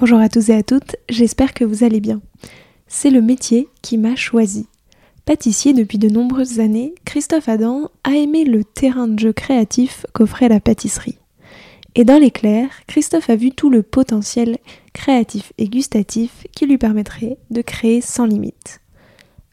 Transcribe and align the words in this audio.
Bonjour 0.00 0.18
à 0.18 0.30
tous 0.30 0.48
et 0.48 0.54
à 0.54 0.62
toutes, 0.62 0.96
j'espère 1.10 1.52
que 1.52 1.62
vous 1.62 1.84
allez 1.84 2.00
bien. 2.00 2.22
C'est 2.88 3.10
le 3.10 3.20
métier 3.20 3.68
qui 3.82 3.98
m'a 3.98 4.16
choisi. 4.16 4.66
Pâtissier 5.26 5.74
depuis 5.74 5.98
de 5.98 6.08
nombreuses 6.08 6.58
années, 6.58 6.94
Christophe 7.04 7.50
Adam 7.50 7.90
a 8.02 8.12
aimé 8.12 8.44
le 8.44 8.64
terrain 8.64 9.08
de 9.08 9.18
jeu 9.18 9.34
créatif 9.34 10.06
qu'offrait 10.14 10.48
la 10.48 10.58
pâtisserie. 10.58 11.18
Et 11.96 12.04
dans 12.04 12.18
l'éclair, 12.18 12.70
Christophe 12.86 13.28
a 13.28 13.36
vu 13.36 13.50
tout 13.50 13.68
le 13.68 13.82
potentiel 13.82 14.56
créatif 14.94 15.52
et 15.58 15.68
gustatif 15.68 16.46
qui 16.52 16.64
lui 16.64 16.78
permettrait 16.78 17.36
de 17.50 17.60
créer 17.60 18.00
sans 18.00 18.24
limite. 18.24 18.80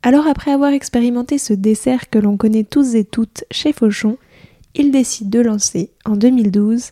Alors 0.01 0.27
après 0.27 0.51
avoir 0.51 0.71
expérimenté 0.71 1.39
ce 1.39 1.51
dessert 1.51 2.09
que 2.09 2.19
l'on 2.19 2.37
connaît 2.37 2.63
tous 2.63 2.95
et 2.95 3.03
toutes 3.03 3.43
chez 3.51 3.73
Fauchon, 3.73 4.17
il 4.75 4.91
décide 4.91 5.29
de 5.29 5.41
lancer 5.41 5.91
en 6.05 6.15
2012 6.15 6.91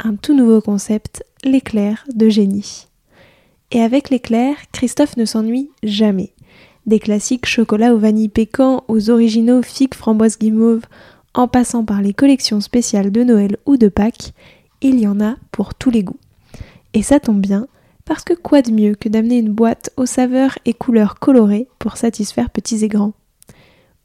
un 0.00 0.16
tout 0.16 0.34
nouveau 0.34 0.60
concept, 0.60 1.22
l'éclair 1.44 2.04
de 2.12 2.28
génie. 2.28 2.85
Et 3.76 3.82
avec 3.82 4.08
l'éclair, 4.08 4.56
Christophe 4.72 5.18
ne 5.18 5.26
s'ennuie 5.26 5.68
jamais. 5.82 6.32
Des 6.86 6.98
classiques 6.98 7.44
chocolat 7.44 7.94
au 7.94 7.98
vanille 7.98 8.30
pécan 8.30 8.82
aux 8.88 9.10
originaux 9.10 9.60
figues 9.60 9.92
framboise 9.92 10.38
guimauve, 10.38 10.80
en 11.34 11.46
passant 11.46 11.84
par 11.84 12.00
les 12.00 12.14
collections 12.14 12.62
spéciales 12.62 13.12
de 13.12 13.22
Noël 13.22 13.58
ou 13.66 13.76
de 13.76 13.88
Pâques, 13.88 14.32
il 14.80 14.98
y 14.98 15.06
en 15.06 15.20
a 15.20 15.36
pour 15.52 15.74
tous 15.74 15.90
les 15.90 16.02
goûts. 16.02 16.16
Et 16.94 17.02
ça 17.02 17.20
tombe 17.20 17.42
bien, 17.42 17.68
parce 18.06 18.24
que 18.24 18.32
quoi 18.32 18.62
de 18.62 18.70
mieux 18.70 18.94
que 18.94 19.10
d'amener 19.10 19.36
une 19.36 19.52
boîte 19.52 19.90
aux 19.98 20.06
saveurs 20.06 20.58
et 20.64 20.72
couleurs 20.72 21.18
colorées 21.18 21.68
pour 21.78 21.98
satisfaire 21.98 22.48
petits 22.48 22.82
et 22.82 22.88
grands? 22.88 23.12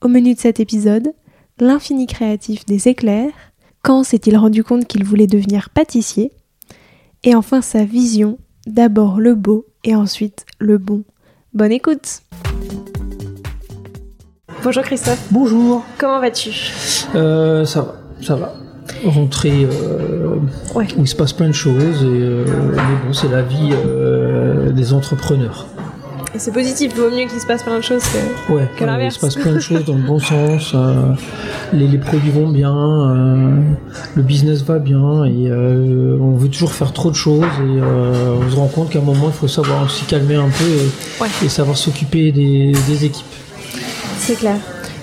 Au 0.02 0.10
menu 0.10 0.34
de 0.34 0.40
cet 0.40 0.60
épisode, 0.60 1.14
l'infini 1.62 2.08
créatif 2.08 2.66
des 2.66 2.90
éclairs, 2.90 3.32
quand 3.84 4.04
s'est-il 4.04 4.36
rendu 4.36 4.66
compte 4.66 4.86
qu'il 4.86 5.06
voulait 5.06 5.28
devenir 5.28 5.70
pâtissier, 5.70 6.34
et 7.24 7.36
enfin 7.36 7.62
sa 7.62 7.86
vision 7.86 8.38
D'abord 8.68 9.20
le 9.20 9.36
beau 9.36 9.66
et 9.84 9.96
ensuite 9.96 10.46
le 10.60 10.78
bon. 10.78 11.04
Bonne 11.54 11.72
écoute 11.72 12.22
Bonjour 14.64 14.84
Christophe. 14.84 15.28
Bonjour. 15.32 15.84
Comment 15.98 16.20
vas-tu? 16.20 16.52
Euh, 17.16 17.66
Ça 17.66 17.82
va, 17.82 17.96
ça 18.22 18.36
va. 18.36 18.54
Rentrée 19.06 19.66
euh, 19.66 20.36
où 20.76 21.02
il 21.02 21.08
se 21.08 21.16
passe 21.16 21.34
plein 21.34 21.48
de 21.48 21.54
choses 21.54 22.04
et 22.04 22.08
euh, 22.08 22.46
mais 22.76 23.06
bon, 23.06 23.14
c'est 23.14 23.30
la 23.30 23.42
vie 23.42 23.72
euh, 23.74 24.72
des 24.72 24.94
entrepreneurs. 24.94 25.66
C'est 26.38 26.54
positif, 26.54 26.94
il 26.96 27.02
vaut 27.02 27.10
mieux 27.10 27.28
qu'il 27.28 27.42
se 27.42 27.46
passe 27.46 27.64
plein 27.64 27.78
de 27.78 27.84
choses 27.84 28.04
que, 28.04 28.54
ouais, 28.54 28.68
que 28.78 28.86
l'inverse. 28.86 29.16
Il 29.16 29.20
se 29.20 29.26
passe 29.26 29.36
plein 29.36 29.54
de 29.54 29.60
choses 29.68 29.84
dans 29.84 29.96
le 29.96 30.02
bon 30.02 30.20
sens. 30.20 30.72
Euh, 30.74 31.14
les, 31.74 31.88
les, 31.88 31.98
produits 31.98 32.32
vont 32.32 32.50
bien, 32.50 32.74
euh, 32.74 33.62
le 34.16 34.24
business 34.24 34.64
va 34.64 34.80
bien 34.80 35.26
et 35.26 35.50
euh, 35.50 36.18
on 36.22 36.36
veut 36.38 36.48
toujours 36.48 36.72
faire 36.72 36.94
trop 36.94 37.12
de 37.12 37.16
choses 37.16 37.44
et 37.44 37.82
on 37.82 38.50
se 38.50 38.56
rend 38.56 38.68
compte 38.68 38.90
qu'à 38.92 39.00
un 39.00 39.04
moment 39.04 39.28
il 39.28 39.34
faut 39.34 39.48
savoir 39.48 39.84
aussi 39.84 40.06
calmer 40.06 40.36
un 40.36 40.50
peu 40.50 40.64
et, 40.64 41.22
ouais. 41.22 41.28
et 41.44 41.50
savoir 41.50 41.78
s'occuper 41.78 42.32
des, 42.32 42.72
des, 42.88 43.06
équipes. 43.06 43.26
C'est 44.18 44.36
clair. 44.36 44.58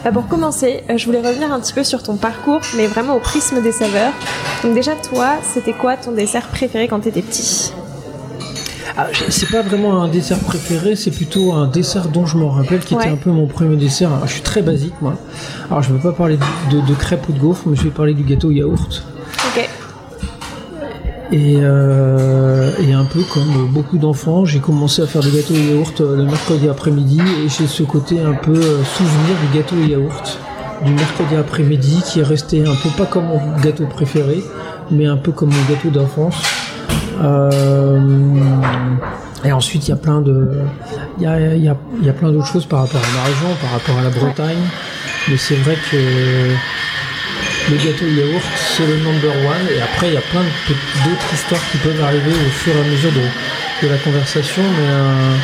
Bah 0.04 0.12
pour 0.12 0.28
commencer, 0.28 0.82
je 0.94 1.04
voulais 1.04 1.20
revenir 1.20 1.52
un 1.52 1.60
petit 1.60 1.74
peu 1.74 1.84
sur 1.84 2.02
ton 2.02 2.16
parcours, 2.16 2.60
mais 2.76 2.86
vraiment 2.86 3.16
au 3.16 3.20
prisme 3.20 3.60
des 3.60 3.72
saveurs. 3.72 4.12
Donc 4.62 4.74
déjà, 4.74 4.92
toi, 4.94 5.36
c'était 5.42 5.72
quoi 5.72 5.96
ton 5.96 6.12
dessert 6.12 6.48
préféré 6.48 6.88
quand 6.88 7.00
tu 7.00 7.08
étais 7.08 7.22
petit? 7.22 7.72
Ah, 8.98 9.06
c'est 9.28 9.48
pas 9.50 9.62
vraiment 9.62 10.02
un 10.02 10.08
dessert 10.08 10.38
préféré, 10.40 10.96
c'est 10.96 11.10
plutôt 11.12 11.52
un 11.52 11.66
dessert 11.68 12.08
dont 12.08 12.26
je 12.26 12.36
me 12.36 12.44
rappelle 12.44 12.80
qui 12.80 12.94
Ouais. 12.94 13.04
était 13.04 13.12
un 13.12 13.16
peu 13.16 13.30
mon 13.30 13.46
premier 13.46 13.76
dessert. 13.76 14.12
Alors, 14.12 14.26
je 14.26 14.32
suis 14.34 14.42
très 14.42 14.60
basique 14.60 14.94
moi. 15.00 15.14
Alors 15.70 15.82
je 15.82 15.90
ne 15.92 15.94
veux 15.96 16.02
pas 16.02 16.12
parler 16.12 16.36
de, 16.36 16.76
de, 16.80 16.86
de 16.86 16.94
crêpes 16.94 17.28
ou 17.28 17.32
de 17.32 17.38
gaufres, 17.38 17.62
mais 17.66 17.76
je 17.76 17.84
vais 17.84 17.90
parler 17.90 18.12
du 18.14 18.24
gâteau 18.24 18.50
yaourt. 18.50 19.02
Ok. 19.56 19.68
Et, 21.30 21.56
euh, 21.60 22.70
et 22.80 22.92
un 22.94 23.04
peu 23.04 23.20
comme 23.22 23.68
beaucoup 23.70 23.98
d'enfants, 23.98 24.44
j'ai 24.46 24.60
commencé 24.60 25.02
à 25.02 25.06
faire 25.06 25.22
des 25.22 25.30
gâteaux 25.30 25.54
au 25.54 25.74
yaourt 25.74 26.00
euh, 26.00 26.16
le 26.16 26.24
mercredi 26.24 26.68
après-midi 26.68 27.20
et 27.44 27.48
j'ai 27.50 27.66
ce 27.66 27.82
côté 27.82 28.18
un 28.20 28.32
peu 28.32 28.56
euh, 28.56 28.82
souvenir 28.84 29.36
du 29.50 29.58
gâteau 29.58 29.76
au 29.76 29.86
yaourt 29.86 30.38
du 30.84 30.92
mercredi 30.92 31.36
après-midi 31.36 32.02
qui 32.06 32.20
est 32.20 32.22
resté 32.24 32.62
un 32.64 32.74
peu 32.82 32.88
pas 32.96 33.04
comme 33.04 33.26
mon 33.26 33.40
gâteau 33.62 33.84
préféré, 33.86 34.42
mais 34.90 35.06
un 35.06 35.16
peu 35.18 35.32
comme 35.32 35.50
mon 35.50 35.64
gâteau 35.74 35.90
d'enfance. 35.90 36.36
Euh, 37.20 38.00
et 39.44 39.52
ensuite, 39.52 39.86
il 39.86 39.90
y 39.90 39.94
a 39.94 39.96
plein 39.96 40.20
de, 40.20 40.50
il 41.18 41.24
y 41.24 41.26
a, 41.26 41.38
y 41.40 41.68
a, 41.68 41.76
il 42.00 42.06
y 42.06 42.08
a 42.08 42.12
plein 42.12 42.30
d'autres 42.30 42.46
choses 42.46 42.66
par 42.66 42.80
rapport 42.80 43.00
à 43.00 43.16
ma 43.16 43.24
région, 43.24 43.48
par 43.60 43.70
rapport 43.72 43.98
à 43.98 44.02
la 44.02 44.10
Bretagne. 44.10 44.58
Mais 45.28 45.36
c'est 45.36 45.54
vrai 45.56 45.76
que 45.90 45.96
le 47.70 47.76
gâteau 47.76 48.06
yaourt, 48.06 48.42
c'est 48.56 48.86
le 48.86 48.96
number 48.98 49.30
one. 49.30 49.66
Et 49.76 49.80
après, 49.80 50.08
il 50.08 50.14
y 50.14 50.16
a 50.16 50.20
plein 50.32 50.42
d'autres 50.42 51.34
histoires 51.34 51.60
qui 51.70 51.78
peuvent 51.78 52.02
arriver 52.02 52.32
au 52.32 52.50
fur 52.50 52.74
et 52.74 52.80
à 52.80 52.84
mesure 52.84 53.12
de, 53.12 53.86
de 53.86 53.92
la 53.92 53.98
conversation. 53.98 54.62
Mais 54.62 54.88
euh, 54.88 55.34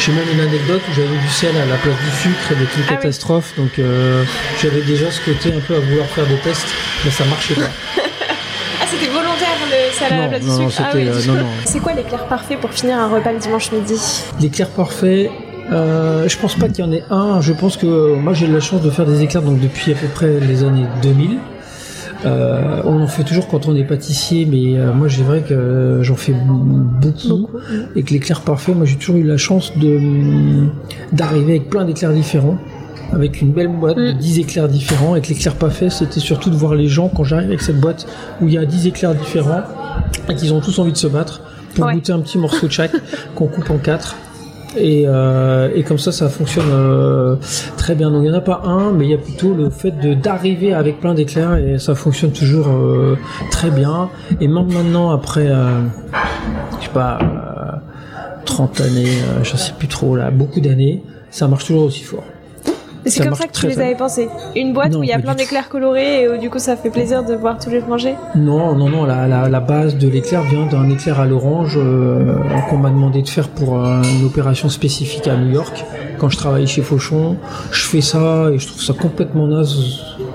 j'ai 0.00 0.12
même 0.12 0.28
une 0.32 0.40
anecdote 0.40 0.82
où 0.90 0.94
j'avais 0.94 1.16
du 1.16 1.28
sel 1.28 1.56
à 1.56 1.64
la 1.64 1.76
place 1.76 1.94
du 2.04 2.10
sucre 2.22 2.52
et 2.52 2.56
des 2.56 2.64
trucs 2.66 2.84
Ah 2.88 2.92
oui. 2.92 2.96
catastrophes. 2.96 3.52
Donc 3.56 3.78
euh, 3.78 4.24
j'avais 4.60 4.82
déjà 4.82 5.10
ce 5.10 5.20
côté 5.20 5.52
un 5.54 5.60
peu 5.60 5.76
à 5.76 5.80
vouloir 5.80 6.06
faire 6.08 6.26
des 6.26 6.36
tests, 6.38 6.68
mais 7.04 7.10
ça 7.10 7.24
marchait 7.24 7.54
pas. 7.54 7.62
Ah, 8.82 8.86
c'était 8.90 9.06
volontaire 9.10 9.56
le 9.62 9.70
salade 9.94 10.12
à 10.12 10.16
la 10.16 10.22
Non, 10.24 10.28
place 10.30 10.42
du 10.42 10.48
non, 10.48 10.58
non, 10.58 10.68
sucre 10.70 10.82
Ah 10.84 10.90
c'était, 10.92 11.04
oui. 11.04 11.10
euh, 11.10 11.26
non, 11.26 11.34
non. 11.40 11.46
C'est 11.64 11.80
quoi 11.80 11.92
l'éclair 11.94 12.24
parfait 12.26 12.56
pour 12.56 12.70
finir 12.70 12.98
un 12.98 13.08
repas 13.08 13.32
le 13.32 13.38
dimanche 13.38 13.72
midi 13.72 13.94
L'éclair 14.40 14.68
parfait, 14.70 15.30
euh, 15.72 16.28
je 16.28 16.36
pense 16.38 16.54
pas 16.56 16.68
qu'il 16.68 16.84
y 16.84 16.88
en 16.88 16.92
ait 16.92 17.04
un. 17.10 17.40
Je 17.40 17.52
pense 17.52 17.76
que 17.76 18.14
moi 18.16 18.32
j'ai 18.34 18.46
eu 18.46 18.52
la 18.52 18.60
chance 18.60 18.82
de 18.82 18.90
faire 18.90 19.06
des 19.06 19.22
éclairs 19.22 19.42
donc 19.42 19.60
depuis 19.60 19.92
à 19.92 19.94
peu 19.94 20.06
près 20.08 20.38
les 20.40 20.62
années 20.64 20.86
2000. 21.02 21.38
Euh, 22.26 22.80
on 22.86 23.02
en 23.02 23.06
fait 23.06 23.22
toujours 23.22 23.48
quand 23.48 23.66
on 23.68 23.76
est 23.76 23.84
pâtissier, 23.84 24.46
mais 24.50 24.78
euh, 24.78 24.94
moi 24.94 25.08
j'ai 25.08 25.22
vrai 25.22 25.42
que 25.42 25.52
euh, 25.52 26.02
j'en 26.02 26.14
fais 26.16 26.32
beaucoup, 26.32 27.48
et 27.96 28.02
que 28.02 28.12
l'éclair 28.14 28.40
parfait, 28.40 28.72
moi 28.72 28.86
j'ai 28.86 28.96
toujours 28.96 29.16
eu 29.16 29.24
la 29.24 29.36
chance 29.36 29.76
de 29.76 30.00
d'arriver 31.12 31.56
avec 31.56 31.68
plein 31.68 31.84
d'éclairs 31.84 32.12
différents, 32.14 32.56
avec 33.12 33.42
une 33.42 33.52
belle 33.52 33.68
boîte 33.68 33.98
de 33.98 34.12
Mm. 34.12 34.18
10 34.18 34.38
éclairs 34.38 34.68
différents. 34.68 35.16
Et 35.16 35.20
que 35.20 35.28
l'éclair 35.28 35.54
parfait, 35.56 35.90
c'était 35.90 36.20
surtout 36.20 36.48
de 36.48 36.56
voir 36.56 36.74
les 36.74 36.88
gens 36.88 37.08
quand 37.14 37.24
j'arrive 37.24 37.48
avec 37.48 37.60
cette 37.60 37.78
boîte 37.80 38.06
où 38.40 38.48
il 38.48 38.54
y 38.54 38.58
a 38.58 38.64
10 38.64 38.86
éclairs 38.86 39.14
différents 39.14 39.60
et 40.28 40.34
qu'ils 40.34 40.52
ont 40.54 40.60
tous 40.60 40.78
envie 40.78 40.92
de 40.92 40.96
se 40.96 41.06
battre 41.06 41.40
pour 41.74 41.86
Ouais. 41.86 41.94
goûter 41.94 42.12
un 42.12 42.20
petit 42.20 42.38
morceau 42.38 42.66
de 42.66 42.72
chaque 42.72 42.92
qu'on 43.34 43.46
coupe 43.46 43.68
en 43.70 43.78
quatre. 43.78 44.14
Et, 44.76 45.04
euh, 45.06 45.70
et 45.74 45.84
comme 45.84 45.98
ça, 45.98 46.10
ça 46.10 46.28
fonctionne 46.28 46.66
euh, 46.72 47.36
très 47.76 47.94
bien. 47.94 48.10
Donc 48.10 48.22
il 48.24 48.30
n'y 48.30 48.34
en 48.34 48.38
a 48.38 48.40
pas 48.40 48.62
un, 48.64 48.90
mais 48.90 49.04
il 49.06 49.10
y 49.10 49.14
a 49.14 49.18
plutôt 49.18 49.54
le 49.54 49.70
fait 49.70 49.92
d'arriver 50.20 50.74
avec 50.74 50.98
plein 51.00 51.14
d'éclairs 51.14 51.54
et 51.56 51.78
ça 51.78 51.94
fonctionne 51.94 52.32
toujours 52.32 52.66
euh, 52.68 53.16
très 53.52 53.70
bien. 53.70 54.08
Et 54.40 54.48
même 54.48 54.72
maintenant, 54.72 55.10
après, 55.12 55.46
je 55.46 56.84
sais 56.86 56.90
pas, 56.92 57.18
euh, 57.22 57.76
30 58.46 58.80
années, 58.80 59.06
je 59.44 59.56
sais 59.56 59.72
plus 59.78 59.88
trop 59.88 60.16
là, 60.16 60.30
beaucoup 60.32 60.60
d'années, 60.60 61.02
ça 61.30 61.46
marche 61.48 61.66
toujours 61.66 61.84
aussi 61.84 62.02
fort. 62.02 62.24
C'est 63.06 63.24
comme 63.24 63.34
ça 63.34 63.46
que 63.46 63.52
tu 63.52 63.66
les 63.66 63.78
avais 63.78 63.94
pensés 63.94 64.28
Une 64.56 64.72
boîte 64.72 64.92
Non, 64.92 65.00
où 65.00 65.02
il 65.02 65.08
y 65.08 65.12
a 65.12 65.18
plein 65.18 65.34
d'éclairs 65.34 65.68
colorés 65.68 66.22
et 66.22 66.28
où 66.28 66.36
du 66.38 66.50
coup 66.50 66.58
ça 66.58 66.76
fait 66.76 66.90
plaisir 66.90 67.24
de 67.24 67.34
voir 67.34 67.58
tous 67.58 67.70
les 67.70 67.80
manger 67.80 68.14
Non, 68.34 68.74
non, 68.74 68.88
non, 68.88 69.04
la, 69.04 69.26
la, 69.28 69.48
la 69.48 69.60
base 69.60 69.96
de 69.96 70.08
l'éclair 70.08 70.42
vient 70.42 70.66
d'un 70.66 70.88
éclair 70.90 71.20
à 71.20 71.26
l'orange 71.26 71.76
euh, 71.76 72.36
qu'on 72.70 72.78
m'a 72.78 72.90
demandé 72.90 73.22
de 73.22 73.28
faire 73.28 73.48
pour 73.48 73.78
euh, 73.78 74.02
une 74.18 74.26
opération 74.26 74.68
spécifique 74.68 75.26
à 75.28 75.36
New 75.36 75.52
York. 75.52 75.84
Quand 76.18 76.28
je 76.28 76.36
travaillais 76.36 76.66
chez 76.66 76.82
Fauchon, 76.82 77.36
je 77.70 77.82
fais 77.86 78.00
ça 78.00 78.48
et 78.52 78.58
je 78.58 78.66
trouve 78.68 78.80
ça 78.82 78.92
complètement 78.94 79.46
naze 79.48 79.76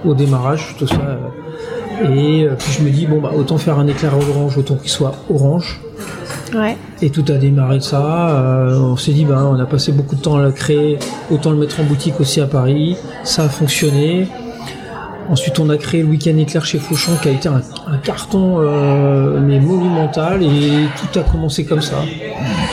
au 0.05 0.13
démarrage, 0.13 0.75
tout 0.77 0.87
ça. 0.87 0.95
euh, 0.95 2.13
et 2.13 2.43
euh, 2.45 2.55
puis 2.57 2.71
je 2.71 2.81
me 2.83 2.89
dis, 2.91 3.05
bon, 3.07 3.19
bah, 3.19 3.31
autant 3.35 3.57
faire 3.57 3.77
un 3.79 3.87
éclair 3.87 4.13
à 4.13 4.19
l'orange, 4.19 4.57
autant 4.57 4.75
qu'il 4.75 4.89
soit 4.89 5.13
orange. 5.29 5.81
Et 7.01 7.09
tout 7.09 7.25
a 7.29 7.37
démarré 7.37 7.77
de 7.77 7.83
ça. 7.83 8.29
Euh, 8.29 8.79
on 8.79 8.97
s'est 8.97 9.11
dit, 9.11 9.25
ben, 9.25 9.43
on 9.43 9.59
a 9.59 9.65
passé 9.65 9.91
beaucoup 9.91 10.15
de 10.15 10.21
temps 10.21 10.37
à 10.37 10.43
le 10.43 10.51
créer, 10.51 10.97
autant 11.31 11.51
le 11.51 11.57
mettre 11.57 11.79
en 11.79 11.83
boutique 11.83 12.19
aussi 12.19 12.41
à 12.41 12.47
Paris. 12.47 12.97
Ça 13.23 13.43
a 13.43 13.49
fonctionné. 13.49 14.27
Ensuite, 15.29 15.59
on 15.59 15.69
a 15.69 15.77
créé 15.77 16.01
le 16.01 16.07
Week-end 16.07 16.35
éclair 16.37 16.65
chez 16.65 16.79
Fauchon, 16.79 17.11
qui 17.21 17.29
a 17.29 17.31
été 17.31 17.47
un, 17.47 17.61
carton 18.03 18.57
euh, 18.59 19.39
mais 19.39 19.59
monumental, 19.59 20.41
et 20.41 20.87
tout 20.97 21.19
a 21.19 21.21
commencé 21.21 21.65
comme 21.65 21.81
ça. 21.81 21.97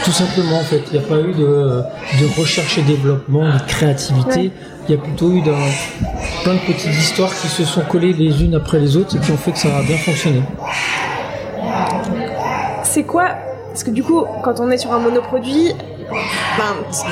Tout 0.05 0.11
simplement, 0.11 0.57
en 0.57 0.65
fait, 0.65 0.83
il 0.91 0.99
n'y 0.99 1.05
a 1.05 1.07
pas 1.07 1.21
eu 1.21 1.35
de, 1.35 2.41
recherche 2.41 2.79
et 2.79 2.83
développement, 2.83 3.45
de 3.45 3.63
créativité. 3.69 4.51
Il 4.89 4.95
y 4.95 4.99
a 4.99 5.01
plutôt 5.01 5.33
eu 5.33 5.43
plein 5.43 6.55
de 6.55 6.73
petites 6.73 6.95
histoires 6.95 7.35
qui 7.35 7.49
se 7.49 7.65
sont 7.65 7.83
collées 7.83 8.15
les 8.15 8.43
unes 8.43 8.55
après 8.55 8.81
les 8.81 8.97
autres 8.97 9.17
et 9.17 9.21
qui 9.21 9.33
ont 9.33 9.37
fait 9.37 9.53
que 9.53 9.59
ça 9.59 9.77
a 9.77 9.83
bien 9.83 9.99
fonctionné. 9.99 10.41
C'est 12.85 13.03
quoi 13.03 13.29
Parce 13.77 13.85
que 13.85 13.91
du 13.91 14.03
coup, 14.03 14.25
quand 14.43 14.59
on 14.59 14.71
est 14.71 14.79
sur 14.79 14.91
un 14.91 14.99
monoproduit, 14.99 15.75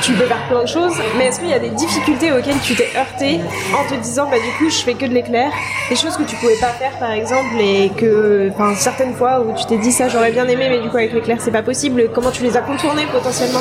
tu 0.00 0.12
peux 0.14 0.24
faire 0.24 0.48
plein 0.48 0.62
de 0.62 0.66
choses, 0.66 0.94
mais 1.18 1.26
est-ce 1.26 1.38
qu'il 1.38 1.50
y 1.50 1.52
a 1.52 1.58
des 1.58 1.68
difficultés 1.68 2.32
auxquelles 2.32 2.58
tu 2.62 2.74
t'es 2.74 2.88
heurté 2.96 3.38
en 3.74 3.86
te 3.86 4.00
disant 4.00 4.30
bah 4.30 4.38
du 4.38 4.50
coup 4.56 4.70
je 4.70 4.82
fais 4.82 4.94
que 4.94 5.04
de 5.04 5.12
l'éclair, 5.12 5.50
des 5.90 5.96
choses 5.96 6.16
que 6.16 6.22
tu 6.22 6.36
pouvais 6.36 6.56
pas 6.58 6.68
faire 6.68 6.92
par 6.98 7.10
exemple 7.10 7.60
et 7.60 7.90
que 7.94 8.50
certaines 8.76 9.12
fois 9.12 9.42
où 9.42 9.54
tu 9.54 9.66
t'es 9.66 9.76
dit 9.76 9.92
ça 9.92 10.08
j'aurais 10.08 10.32
bien 10.32 10.48
aimé 10.48 10.68
mais 10.70 10.80
du 10.80 10.88
coup 10.88 10.96
avec 10.96 11.12
l'éclair 11.12 11.36
c'est 11.38 11.50
pas 11.50 11.62
possible, 11.62 12.08
comment 12.14 12.30
tu 12.30 12.42
les 12.42 12.56
as 12.56 12.62
contournés 12.62 13.04
potentiellement 13.12 13.60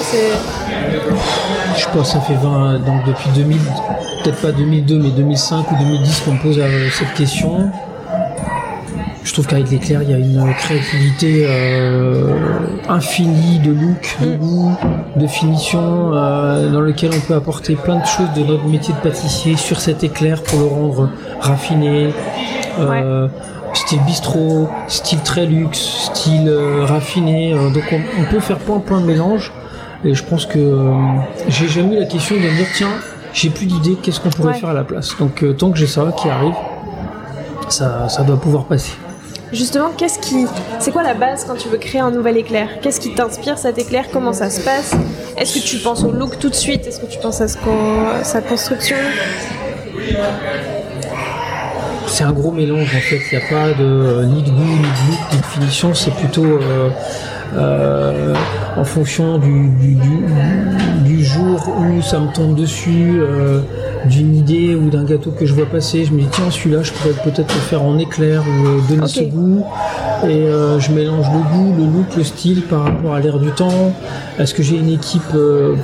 Je 1.75 1.85
pense 1.89 2.13
ça 2.13 2.21
fait 2.21 2.35
20 2.35 2.79
donc 2.85 3.03
depuis 3.05 3.29
2000 3.35 3.59
peut-être 4.23 4.41
pas 4.41 4.53
2002 4.53 4.97
mais 4.97 5.09
2005 5.09 5.71
ou 5.71 5.75
2010 5.75 6.21
qu'on 6.21 6.31
me 6.31 6.41
pose 6.41 6.57
euh, 6.57 6.89
cette 6.89 7.13
question 7.15 7.69
je 9.23 9.31
trouve 9.31 9.47
qu'avec 9.47 9.69
l'éclair, 9.69 10.03
il 10.03 10.11
y 10.11 10.13
a 10.13 10.17
une 10.17 10.53
créativité 10.55 11.45
euh, 11.47 12.35
infinie 12.89 13.59
de 13.59 13.71
look, 13.71 14.17
de 14.21 14.33
mm. 14.33 14.37
goût, 14.37 14.75
de 15.15 15.27
finition, 15.27 16.11
euh, 16.13 16.69
dans 16.69 16.81
lequel 16.81 17.11
on 17.15 17.19
peut 17.21 17.33
apporter 17.33 17.75
plein 17.75 17.99
de 17.99 18.05
choses 18.05 18.31
de 18.35 18.43
notre 18.43 18.65
métier 18.65 18.93
de 18.93 18.99
pâtissier 18.99 19.55
sur 19.55 19.79
cet 19.79 20.03
éclair 20.03 20.43
pour 20.43 20.59
le 20.59 20.65
rendre 20.65 21.09
raffiné. 21.39 22.13
Euh, 22.79 23.27
style 23.73 24.01
bistrot, 24.05 24.69
style 24.87 25.19
très 25.21 25.45
luxe, 25.45 25.79
style 25.79 26.51
raffiné. 26.83 27.53
donc 27.53 27.83
on, 27.91 28.31
peut 28.31 28.39
faire 28.39 28.59
plein 28.59 28.79
plein 28.79 29.01
de 29.01 29.05
mélanges. 29.05 29.51
Et 30.05 30.13
je 30.13 30.23
pense 30.23 30.45
que 30.45 30.79
j'ai 31.47 31.67
jamais 31.67 31.95
eu 31.95 31.99
la 31.99 32.05
question 32.05 32.35
de 32.35 32.41
me 32.41 32.55
dire 32.55 32.67
tiens, 32.75 32.91
j'ai 33.33 33.49
plus 33.49 33.65
d'idées, 33.65 33.97
qu'est-ce 34.01 34.19
qu'on 34.19 34.29
pourrait 34.29 34.55
faire 34.55 34.69
à 34.69 34.73
la 34.73 34.83
place. 34.83 35.15
Donc 35.17 35.43
tant 35.57 35.71
que 35.71 35.77
j'ai 35.77 35.87
ça 35.87 36.13
qui 36.15 36.29
arrive, 36.29 36.53
ça, 37.69 38.09
ça 38.09 38.23
doit 38.23 38.39
pouvoir 38.39 38.65
passer. 38.65 38.93
Justement, 39.53 39.91
qu'est-ce 39.95 40.17
qui, 40.17 40.47
c'est 40.79 40.91
quoi 40.91 41.03
la 41.03 41.13
base 41.13 41.45
quand 41.45 41.53
tu 41.53 41.69
veux 41.69 41.77
créer 41.77 42.01
un 42.01 42.09
nouvel 42.09 42.37
éclair? 42.37 42.67
Qu'est-ce 42.81 42.99
qui 42.99 43.13
t'inspire 43.13 43.59
cet 43.59 43.77
éclair? 43.77 44.05
Comment 44.11 44.33
ça 44.33 44.49
se 44.49 44.61
passe? 44.61 44.95
Est-ce 45.37 45.59
que 45.59 45.63
tu 45.63 45.77
penses 45.77 46.03
au 46.03 46.11
look 46.11 46.39
tout 46.39 46.49
de 46.49 46.55
suite? 46.55 46.87
Est-ce 46.87 46.99
que 46.99 47.05
tu 47.05 47.19
penses 47.19 47.39
à 47.39 47.47
sa 47.47 48.41
construction? 48.41 48.97
C'est 52.07 52.23
un 52.23 52.31
gros 52.31 52.51
mélange 52.51 52.95
en 52.95 52.99
fait. 52.99 53.19
Il 53.31 53.37
n'y 53.37 53.43
a 53.43 53.47
pas 53.47 53.73
de 53.73 54.25
ni 54.25 54.41
de 54.41 54.49
goût, 54.49 54.63
ni 54.63 54.77
de 54.77 55.11
look, 55.11 55.19
ni 55.33 55.37
de 55.37 55.45
finition. 55.45 55.93
C'est 55.93 56.15
plutôt 56.15 56.45
euh, 56.45 56.59
euh, 56.59 56.89
en 58.77 58.83
fonction 58.83 59.37
du, 59.37 59.69
du, 61.03 61.23
jour 61.23 61.61
où 61.79 62.01
ça 62.01 62.19
me 62.19 62.31
tombe 62.33 62.55
dessus, 62.55 63.21
euh, 63.21 63.61
d'une 64.05 64.35
idée 64.35 64.75
ou 64.75 64.89
d'un 64.89 65.05
gâteau 65.05 65.31
que 65.31 65.45
je 65.45 65.53
vois 65.53 65.65
passer. 65.65 66.05
Je 66.05 66.11
me 66.11 66.19
dis 66.19 66.27
tiens 66.31 66.49
celui-là 66.51 66.83
je 66.83 66.91
pourrais 66.91 67.13
peut-être 67.23 67.53
le 67.53 67.61
faire 67.61 67.81
en 67.81 67.97
éclair 67.97 68.43
ou 68.43 68.67
euh, 68.67 68.79
donner 68.89 69.07
ce 69.07 69.21
goût. 69.21 69.63
Et 70.25 70.45
je 70.79 70.91
mélange 70.93 71.25
le 71.33 71.39
goût, 71.39 71.75
le 71.77 71.83
look, 71.83 72.15
le 72.15 72.23
style 72.23 72.61
par 72.61 72.83
rapport 72.83 73.13
à 73.13 73.19
l'air 73.19 73.39
du 73.39 73.51
temps. 73.51 73.93
Est-ce 74.39 74.53
que 74.53 74.63
j'ai 74.63 74.77
une 74.77 74.89
équipe 74.89 75.35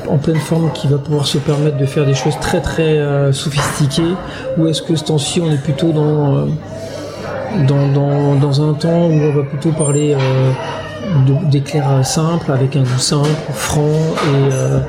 en 0.10 0.18
pleine 0.18 0.38
forme 0.38 0.72
qui 0.74 0.88
va 0.88 0.98
pouvoir 0.98 1.28
se 1.28 1.38
permettre 1.38 1.78
de 1.78 1.86
faire 1.86 2.06
des 2.06 2.14
choses 2.14 2.40
très 2.40 2.62
très 2.62 3.00
sophistiquées? 3.34 4.16
Ou 4.58 4.68
est-ce 4.68 4.82
que 4.82 4.96
ce 4.96 5.04
temps-ci 5.04 5.42
on 5.42 5.52
est 5.52 5.62
plutôt 5.62 5.92
dans 5.92 6.48
dans, 7.68 8.36
dans, 8.36 8.62
un 8.62 8.74
temps 8.76 9.08
où 9.08 9.12
on 9.12 9.34
va 9.34 9.44
plutôt 9.44 9.72
parler 9.72 10.16
d'éclair 11.50 12.06
simple, 12.06 12.52
avec 12.52 12.76
un 12.76 12.84
goût 12.84 13.00
simple, 13.00 13.30
franc, 13.52 13.82
et 13.82 14.54
euh, 14.54 14.80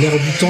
l'air 0.00 0.12
du 0.12 0.32
temps. 0.38 0.46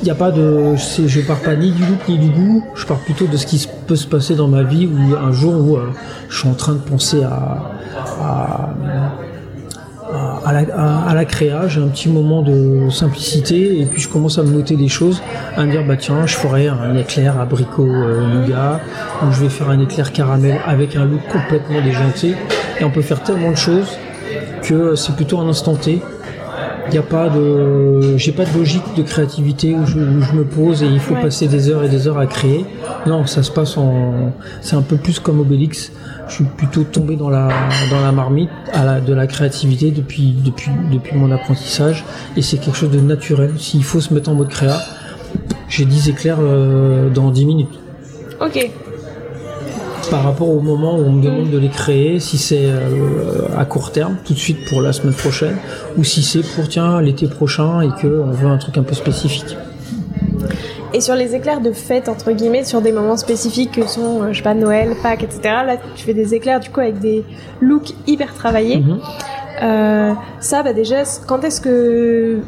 Il 0.00 0.04
n'y 0.04 0.10
a 0.10 0.14
pas 0.14 0.30
de, 0.30 0.76
je 0.76 1.20
pars 1.22 1.40
pas 1.40 1.56
ni 1.56 1.72
du 1.72 1.84
look 1.84 2.08
ni 2.08 2.18
du 2.18 2.30
goût. 2.30 2.64
Je 2.74 2.86
pars 2.86 2.98
plutôt 2.98 3.26
de 3.26 3.36
ce 3.36 3.46
qui 3.46 3.68
peut 3.86 3.96
se 3.96 4.06
passer 4.06 4.34
dans 4.34 4.48
ma 4.48 4.62
vie 4.62 4.86
ou 4.86 5.16
un 5.16 5.32
jour 5.32 5.54
où 5.54 5.76
euh, 5.76 5.90
je 6.28 6.38
suis 6.38 6.48
en 6.48 6.54
train 6.54 6.72
de 6.74 6.78
penser 6.78 7.22
à 7.22 7.72
à, 10.48 11.14
la 11.14 11.24
créa, 11.24 11.68
j'ai 11.68 11.80
un 11.80 11.88
petit 11.88 12.08
moment 12.08 12.42
de 12.42 12.88
simplicité 12.90 13.80
et 13.80 13.86
puis 13.86 14.00
je 14.00 14.08
commence 14.08 14.38
à 14.38 14.42
me 14.42 14.50
noter 14.50 14.76
des 14.76 14.88
choses, 14.88 15.22
à 15.56 15.64
me 15.64 15.70
dire 15.70 15.84
bah 15.84 15.96
tiens 15.96 16.26
je 16.26 16.34
ferai 16.34 16.68
un 16.68 16.96
éclair 16.96 17.38
abricot 17.40 17.86
euh, 17.86 18.26
nougat 18.26 18.80
ou 19.22 19.32
je 19.32 19.42
vais 19.42 19.48
faire 19.48 19.68
un 19.70 19.80
éclair 19.80 20.12
caramel 20.12 20.58
avec 20.66 20.96
un 20.96 21.04
look 21.04 21.20
complètement 21.30 21.80
déjanté 21.82 22.34
et 22.80 22.84
on 22.84 22.90
peut 22.90 23.02
faire 23.02 23.22
tellement 23.22 23.50
de 23.50 23.56
choses 23.56 23.98
que 24.62 24.94
c'est 24.94 25.14
plutôt 25.14 25.38
un 25.38 25.48
instant 25.48 25.74
T. 25.74 26.00
Il 26.88 26.92
n'y 26.92 26.98
a 26.98 27.02
pas 27.02 27.28
de, 27.28 28.16
j'ai 28.16 28.32
pas 28.32 28.44
de 28.44 28.58
logique 28.58 28.82
de 28.96 29.02
créativité 29.02 29.74
où 29.74 29.84
je, 29.86 29.98
me 29.98 30.44
pose 30.44 30.82
et 30.82 30.86
il 30.86 31.00
faut 31.00 31.14
passer 31.14 31.46
des 31.46 31.68
heures 31.68 31.84
et 31.84 31.88
des 31.88 32.08
heures 32.08 32.18
à 32.18 32.26
créer. 32.26 32.64
Non, 33.06 33.26
ça 33.26 33.42
se 33.42 33.50
passe 33.50 33.76
en, 33.76 34.32
c'est 34.62 34.76
un 34.76 34.82
peu 34.82 34.96
plus 34.96 35.20
comme 35.20 35.40
Obélix 35.40 35.92
je 36.28 36.34
suis 36.34 36.44
plutôt 36.44 36.84
tombé 36.84 37.16
dans 37.16 37.30
la 37.30 37.48
dans 37.90 38.00
la 38.00 38.12
marmite 38.12 38.50
à 38.72 38.84
la, 38.84 39.00
de 39.00 39.14
la 39.14 39.26
créativité 39.26 39.90
depuis 39.90 40.32
depuis 40.32 40.70
depuis 40.92 41.16
mon 41.16 41.30
apprentissage 41.30 42.04
et 42.36 42.42
c'est 42.42 42.58
quelque 42.58 42.76
chose 42.76 42.90
de 42.90 43.00
naturel. 43.00 43.52
S'il 43.58 43.84
faut 43.84 44.00
se 44.00 44.12
mettre 44.12 44.30
en 44.30 44.34
mode 44.34 44.48
créa, 44.48 44.78
j'ai 45.68 45.84
10 45.84 46.10
éclairs 46.10 46.38
euh, 46.40 47.08
dans 47.10 47.30
10 47.30 47.46
minutes. 47.46 47.80
Ok. 48.40 48.70
Par 50.10 50.24
rapport 50.24 50.48
au 50.48 50.60
moment 50.60 50.96
où 50.96 51.02
on 51.02 51.12
me 51.12 51.22
demande 51.22 51.50
de 51.50 51.58
les 51.58 51.68
créer, 51.68 52.18
si 52.18 52.38
c'est 52.38 52.64
euh, 52.64 53.48
à 53.56 53.64
court 53.64 53.92
terme, 53.92 54.16
tout 54.24 54.32
de 54.32 54.38
suite 54.38 54.64
pour 54.68 54.80
la 54.80 54.92
semaine 54.92 55.14
prochaine, 55.14 55.56
ou 55.96 56.04
si 56.04 56.22
c'est 56.22 56.42
pour 56.54 56.68
tiens 56.68 57.00
l'été 57.02 57.26
prochain 57.26 57.82
et 57.82 57.88
qu'on 57.88 58.30
veut 58.30 58.48
un 58.48 58.56
truc 58.56 58.78
un 58.78 58.82
peu 58.82 58.94
spécifique. 58.94 59.56
Et 60.94 61.00
sur 61.00 61.14
les 61.14 61.34
éclairs 61.34 61.60
de 61.60 61.72
fête, 61.72 62.08
entre 62.08 62.32
guillemets, 62.32 62.64
sur 62.64 62.80
des 62.80 62.92
moments 62.92 63.18
spécifiques 63.18 63.72
que 63.72 63.86
sont, 63.86 64.22
euh, 64.22 64.32
je 64.32 64.38
sais 64.38 64.42
pas, 64.42 64.54
Noël, 64.54 64.94
Pâques, 65.02 65.22
etc. 65.22 65.40
Là, 65.66 65.76
tu 65.94 66.04
fais 66.04 66.14
des 66.14 66.34
éclairs 66.34 66.60
du 66.60 66.70
coup 66.70 66.80
avec 66.80 66.98
des 66.98 67.24
looks 67.60 67.92
hyper 68.06 68.32
travaillés. 68.32 68.78
Mhm. 68.78 69.00
Euh, 69.62 70.12
ça, 70.40 70.62
bah 70.62 70.72
déjà, 70.72 71.02
quand 71.26 71.44
est-ce 71.44 71.60
que 71.60 72.38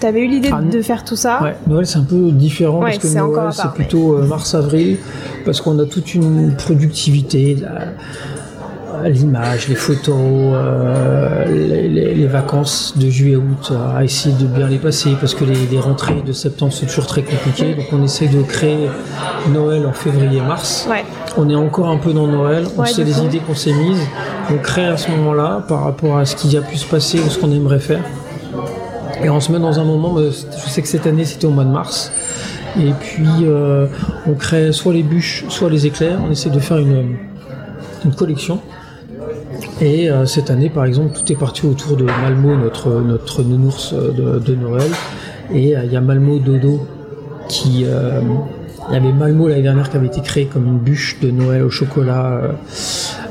tu 0.00 0.06
avais 0.06 0.20
eu 0.20 0.28
l'idée 0.28 0.50
ah, 0.52 0.60
de 0.62 0.82
faire 0.82 1.04
tout 1.04 1.16
ça 1.16 1.42
ouais, 1.42 1.56
Noël, 1.66 1.86
c'est 1.86 1.98
un 1.98 2.04
peu 2.04 2.30
différent 2.30 2.80
parce 2.80 2.98
que 2.98 3.08
Noël, 3.08 3.50
c'est 3.52 3.72
plutôt 3.72 4.14
euh, 4.14 4.26
mars-avril, 4.26 4.96
parce 5.44 5.60
qu'on 5.60 5.78
a 5.78 5.84
toute 5.84 6.14
une 6.14 6.54
productivité 6.56 7.56
l'image, 9.08 9.68
les 9.68 9.74
photos, 9.74 10.14
euh, 10.18 11.44
les, 11.46 12.26
vacances 12.26 12.94
de 12.96 13.08
juillet-août, 13.08 13.72
à 13.94 14.04
essayer 14.04 14.34
de 14.34 14.46
bien 14.46 14.68
les 14.68 14.78
passer 14.78 15.16
parce 15.18 15.34
que 15.34 15.44
les, 15.44 15.80
rentrées 15.80 16.22
de 16.24 16.32
septembre 16.32 16.72
sont 16.72 16.86
toujours 16.86 17.06
très 17.06 17.22
compliquées. 17.22 17.74
Donc 17.74 17.86
on 17.92 18.02
essaie 18.02 18.28
de 18.28 18.42
créer 18.42 18.88
Noël 19.52 19.86
en 19.86 19.92
février-mars. 19.92 20.88
On 21.36 21.48
est 21.48 21.54
encore 21.54 21.88
un 21.88 21.96
peu 21.96 22.12
dans 22.12 22.26
Noël, 22.26 22.66
on 22.76 22.84
sait 22.84 23.04
les 23.04 23.20
idées 23.20 23.38
qu'on 23.38 23.54
s'est 23.54 23.72
mises, 23.72 24.02
on 24.50 24.58
crée 24.58 24.86
à 24.86 24.96
ce 24.96 25.10
moment-là 25.10 25.64
par 25.68 25.84
rapport 25.84 26.18
à 26.18 26.24
ce 26.24 26.36
qui 26.36 26.56
a 26.56 26.60
pu 26.60 26.76
se 26.76 26.86
passer 26.86 27.20
ou 27.20 27.30
ce 27.30 27.38
qu'on 27.38 27.52
aimerait 27.52 27.80
faire. 27.80 28.02
Et 29.22 29.28
on 29.28 29.40
se 29.40 29.52
met 29.52 29.58
dans 29.58 29.78
un 29.78 29.84
moment, 29.84 30.16
je 30.18 30.30
sais 30.30 30.80
que 30.80 30.88
cette 30.88 31.06
année 31.06 31.24
c'était 31.24 31.46
au 31.46 31.50
mois 31.50 31.64
de 31.64 31.70
mars, 31.70 32.10
et 32.78 32.92
puis 32.98 33.26
euh, 33.42 33.86
on 34.26 34.34
crée 34.34 34.72
soit 34.72 34.94
les 34.94 35.02
bûches, 35.02 35.44
soit 35.48 35.68
les 35.68 35.86
éclairs, 35.86 36.18
on 36.26 36.30
essaie 36.30 36.50
de 36.50 36.60
faire 36.60 36.78
une, 36.78 37.16
une 38.04 38.14
collection 38.14 38.60
et 39.80 40.10
euh, 40.10 40.26
cette 40.26 40.50
année, 40.50 40.68
par 40.68 40.84
exemple, 40.84 41.18
tout 41.18 41.32
est 41.32 41.36
parti 41.36 41.66
autour 41.66 41.96
de 41.96 42.04
Malmo, 42.04 42.54
notre, 42.54 43.00
notre 43.00 43.42
nounours 43.42 43.94
euh, 43.94 44.38
de, 44.38 44.54
Noël. 44.54 44.90
Et 45.52 45.74
il 45.84 45.92
y 45.92 45.96
a 45.96 46.00
Malmo 46.00 46.38
Dodo 46.38 46.86
qui. 47.48 47.80
il 47.80 48.94
y 48.94 48.96
avait 48.96 49.12
Malmo 49.12 49.48
l'année 49.48 49.62
dernière 49.62 49.90
qui 49.90 49.96
avait 49.96 50.06
été 50.06 50.20
créé 50.20 50.46
comme 50.46 50.66
une 50.66 50.78
bûche 50.78 51.18
de 51.20 51.30
Noël 51.30 51.62
au 51.62 51.70
chocolat 51.70 52.40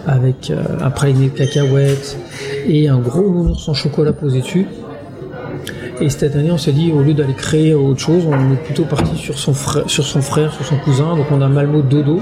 avec 0.05 0.51
un 0.81 0.89
praliné 0.89 1.29
de 1.29 1.37
cacahuètes 1.37 2.17
et 2.67 2.89
un 2.89 2.99
gros 2.99 3.29
nounours 3.29 3.69
en 3.69 3.73
chocolat 3.73 4.11
posé 4.11 4.41
dessus. 4.41 4.65
Et 6.01 6.09
cette 6.09 6.35
année, 6.35 6.51
on 6.51 6.57
s'est 6.57 6.71
dit, 6.71 6.91
au 6.91 7.01
lieu 7.01 7.13
d'aller 7.13 7.33
créer 7.33 7.73
autre 7.73 7.99
chose, 7.99 8.23
on 8.25 8.53
est 8.53 8.63
plutôt 8.63 8.85
parti 8.85 9.17
sur 9.17 9.37
son 9.37 9.53
frère, 9.53 9.85
sur 9.89 10.05
son 10.65 10.77
cousin. 10.77 11.15
Donc 11.15 11.27
on 11.31 11.41
a 11.41 11.47
Malmo 11.47 11.81
Dodo, 11.81 12.21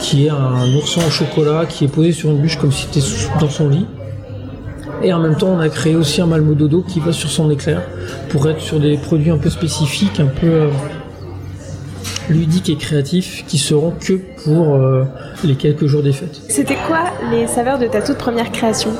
qui 0.00 0.26
est 0.26 0.30
un 0.30 0.74
ourson 0.74 1.00
au 1.06 1.10
chocolat 1.10 1.66
qui 1.66 1.84
est 1.84 1.88
posé 1.88 2.12
sur 2.12 2.30
une 2.30 2.38
bûche 2.38 2.56
comme 2.56 2.72
si 2.72 2.86
c'était 2.86 3.06
dans 3.38 3.50
son 3.50 3.68
lit. 3.68 3.86
Et 5.02 5.12
en 5.12 5.18
même 5.18 5.36
temps, 5.36 5.48
on 5.48 5.60
a 5.60 5.68
créé 5.68 5.96
aussi 5.96 6.20
un 6.20 6.26
Malmo 6.26 6.54
Dodo 6.54 6.82
qui 6.82 7.00
va 7.00 7.12
sur 7.12 7.30
son 7.30 7.50
éclair 7.50 7.82
pour 8.28 8.48
être 8.48 8.60
sur 8.60 8.80
des 8.80 8.96
produits 8.96 9.30
un 9.30 9.38
peu 9.38 9.50
spécifiques, 9.50 10.20
un 10.20 10.26
peu, 10.26 10.46
euh, 10.46 10.68
ludiques 12.30 12.70
et 12.70 12.76
créatifs 12.76 13.44
qui 13.46 13.58
seront 13.58 13.92
que 13.92 14.14
pour 14.44 14.74
euh, 14.74 15.04
les 15.44 15.56
quelques 15.56 15.86
jours 15.86 16.02
des 16.02 16.12
fêtes. 16.12 16.40
C'était 16.48 16.78
quoi 16.86 17.04
les 17.30 17.46
saveurs 17.46 17.78
de 17.78 17.86
ta 17.86 18.00
toute 18.00 18.18
première 18.18 18.50
création? 18.52 18.90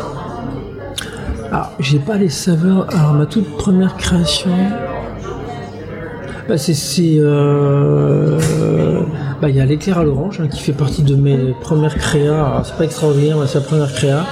Ah, 1.52 1.72
j'ai 1.80 1.98
pas 1.98 2.16
les 2.16 2.28
saveurs. 2.28 2.86
Alors 2.94 3.14
ma 3.14 3.26
toute 3.26 3.56
première 3.56 3.96
création, 3.96 4.50
bah, 6.48 6.56
c'est 6.56 6.74
euh, 7.18 8.38
bah, 9.40 9.48
il 9.48 9.56
y 9.56 9.60
a 9.60 9.64
l'éclair 9.64 9.98
à 9.98 10.04
l'orange 10.04 10.40
hein, 10.40 10.46
qui 10.48 10.60
fait 10.60 10.72
partie 10.72 11.02
de 11.02 11.16
mes 11.16 11.52
premières 11.60 11.96
créas. 11.96 12.46
Alors, 12.46 12.66
C'est 12.66 12.76
pas 12.76 12.84
extraordinaire, 12.84 13.36
mais 13.38 13.46
c'est 13.48 13.58
la 13.58 13.64
première 13.64 13.92
créa. 13.92 14.26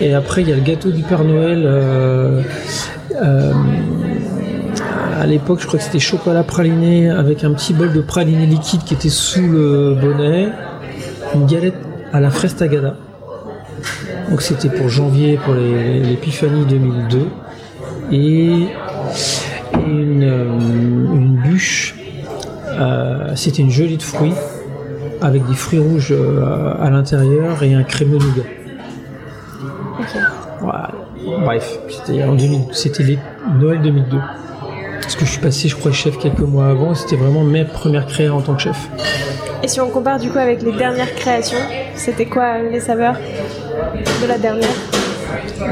Et 0.00 0.14
après 0.14 0.42
il 0.42 0.48
y 0.48 0.52
a 0.52 0.56
le 0.56 0.62
gâteau 0.62 0.90
du 0.90 1.02
Père 1.02 1.24
Noël. 1.24 1.62
euh, 1.66 2.42
euh, 3.22 3.52
à 5.20 5.26
l'époque, 5.26 5.60
je 5.60 5.66
crois 5.66 5.78
que 5.78 5.84
c'était 5.84 6.00
chocolat 6.00 6.42
praliné 6.42 7.10
avec 7.10 7.44
un 7.44 7.52
petit 7.52 7.74
bol 7.74 7.92
de 7.92 8.00
praliné 8.00 8.46
liquide 8.46 8.82
qui 8.82 8.94
était 8.94 9.10
sous 9.10 9.46
le 9.46 9.94
bonnet, 9.94 10.48
une 11.34 11.46
galette 11.46 11.76
à 12.12 12.20
la 12.20 12.30
fraise 12.30 12.56
tagada. 12.56 12.96
Donc 14.32 14.40
c'était 14.40 14.70
pour 14.70 14.88
janvier, 14.88 15.36
pour 15.44 15.52
l'épiphanie 15.52 16.64
2002. 16.64 17.26
Et, 18.12 18.66
une, 19.86 20.22
euh, 20.22 20.46
une 21.14 21.36
bûche, 21.44 21.94
euh, 22.70 23.32
c'était 23.36 23.60
une 23.60 23.70
gelée 23.70 23.98
de 23.98 24.02
fruits 24.02 24.32
avec 25.20 25.46
des 25.46 25.54
fruits 25.54 25.80
rouges 25.80 26.12
euh, 26.12 26.72
à 26.80 26.88
l'intérieur 26.88 27.62
et 27.62 27.74
un 27.74 27.82
crémeux 27.82 28.16
nougat. 28.16 28.48
Ok. 30.00 30.06
Voilà. 30.62 30.90
Bref, 31.44 31.78
c'était 31.90 32.22
en 32.24 32.34
2000, 32.34 32.60
c'était 32.72 33.02
les- 33.02 33.18
Noël 33.60 33.82
2002. 33.82 34.16
Parce 35.02 35.14
que 35.14 35.26
je 35.26 35.30
suis 35.30 35.40
passé, 35.42 35.68
je 35.68 35.76
crois, 35.76 35.92
chef 35.92 36.16
quelques 36.18 36.38
mois 36.40 36.68
avant, 36.68 36.94
c'était 36.94 37.16
vraiment 37.16 37.44
mes 37.44 37.66
premières 37.66 38.06
créas 38.06 38.32
en 38.32 38.40
tant 38.40 38.54
que 38.54 38.62
chef. 38.62 38.88
Et 39.62 39.68
si 39.68 39.78
on 39.80 39.90
compare 39.90 40.18
du 40.18 40.30
coup 40.30 40.38
avec 40.38 40.62
les 40.62 40.72
dernières 40.72 41.14
créations, 41.14 41.58
c'était 41.94 42.26
quoi 42.26 42.58
les 42.62 42.80
saveurs? 42.80 43.16
De 44.22 44.26
la 44.26 44.38
dernière 44.38 44.68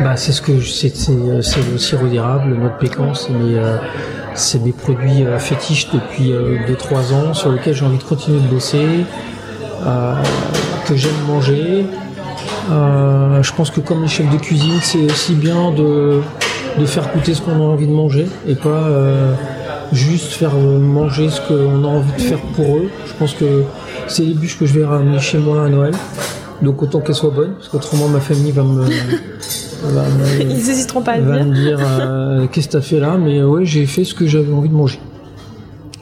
Bah, 0.03 0.17
c'est 0.17 0.33
ce 0.33 0.43
que 0.43 0.61
c'est, 0.61 0.93
euh, 1.11 1.43
c'est 1.43 1.61
le 1.71 1.79
sirop 1.79 2.07
d'érable, 2.07 2.51
le 2.51 2.57
noix 2.57 2.71
de 2.71 2.79
pécan, 2.79 3.15
c'est 3.15 3.33
mes, 3.33 3.57
euh, 3.57 4.73
produits 4.79 5.25
euh, 5.25 5.39
fétiches 5.39 5.89
depuis 5.93 6.33
2-3 6.69 7.13
ans 7.13 7.35
sur 7.35 7.53
lesquels 7.53 7.75
j'ai 7.75 7.85
envie 7.85 7.99
de 7.99 8.03
continuer 8.03 8.41
de 8.41 8.47
bosser, 8.47 9.05
que 10.87 10.97
j'aime 10.97 11.21
manger. 11.27 11.87
Je 12.71 13.53
pense 13.53 13.71
que 13.71 13.81
comme 13.81 14.03
les 14.03 14.09
chefs 14.09 14.31
de 14.31 14.37
cuisine, 14.37 14.79
c'est 14.83 15.05
aussi 15.05 15.35
bien 15.35 15.71
de, 15.73 16.21
de 16.79 16.87
faire 16.87 17.09
goûter 17.13 17.35
ce 17.35 17.43
qu'on 17.43 17.53
a 17.53 17.65
envie 17.65 17.87
de 17.87 17.93
manger 17.93 18.27
et 18.47 18.55
pas 18.55 18.89
juste 19.93 20.33
faire 20.33 20.55
manger 20.55 21.31
ce 21.31 21.41
qu'on 21.41 21.85
a 21.85 21.89
envie 21.89 22.13
de 22.13 22.23
faire 22.23 22.41
pour 22.55 22.77
eux. 22.77 22.91
Je 23.07 23.13
pense 23.15 23.35
que 23.35 23.65
c'est 24.11 24.23
les 24.25 24.35
bûches 24.35 24.59
que 24.59 24.67
je 24.67 24.75
vais 24.79 24.85
ramener 24.85 25.19
chez 25.21 25.39
moi 25.39 25.65
à 25.65 25.69
Noël. 25.69 25.95
Donc 26.63 26.83
autant 26.83 27.01
qu'elles 27.01 27.15
soient 27.15 27.31
bonnes, 27.31 27.55
parce 27.55 27.69
qu'autrement 27.69 28.09
ma 28.09 28.21
famille 28.21 28.51
va 28.53 28.63
me, 28.63 28.83
va 28.83 30.03
me- 30.03 30.41
Ils 30.43 30.47
n'hésiteront 30.49 31.01
pas 31.01 31.13
à 31.13 31.21
va 31.21 31.37
dire. 31.39 31.47
me 31.47 31.55
dire 31.55 31.79
euh, 31.81 32.47
qu'est-ce 32.53 32.67
que 32.69 32.73
t'as 32.73 32.81
fait 32.83 33.01
là, 33.01 33.17
mais 33.17 33.43
ouais 33.43 33.65
j'ai 33.65 33.87
fait 33.87 34.05
ce 34.05 34.13
que 34.15 34.27
j'avais 34.27 34.53
envie 34.53 34.69
de 34.69 34.75
manger. 34.75 34.99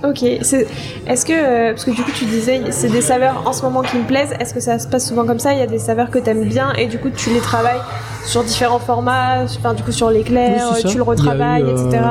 Ok. 0.04 0.22
Est-ce 0.22 1.26
que, 1.26 1.32
euh, 1.32 1.70
parce 1.72 1.84
que 1.84 1.90
du 1.90 2.02
coup 2.02 2.12
tu 2.14 2.24
disais, 2.24 2.60
c'est 2.70 2.88
des 2.88 3.00
saveurs 3.00 3.42
en 3.46 3.52
ce 3.52 3.62
moment 3.62 3.82
qui 3.82 3.96
me 3.96 4.04
plaisent, 4.04 4.32
est-ce 4.38 4.54
que 4.54 4.60
ça 4.60 4.78
se 4.78 4.86
passe 4.86 5.08
souvent 5.08 5.24
comme 5.26 5.40
ça? 5.40 5.52
Il 5.52 5.58
y 5.58 5.62
a 5.62 5.66
des 5.66 5.78
saveurs 5.80 6.10
que 6.10 6.20
tu 6.20 6.30
aimes 6.30 6.44
bien 6.44 6.72
et 6.74 6.86
du 6.86 6.98
coup 6.98 7.08
tu 7.14 7.30
les 7.30 7.40
travailles 7.40 7.80
sur 8.24 8.44
différents 8.44 8.78
formats, 8.78 9.42
enfin 9.44 9.74
du 9.74 9.82
coup 9.82 9.90
sur 9.90 10.10
l'éclair, 10.10 10.70
Oui, 10.74 10.82
ça. 10.82 10.88
tu 10.88 10.98
le 10.98 11.02
retravailles, 11.02 11.62
euh, 11.64 11.72
etc. 11.88 12.02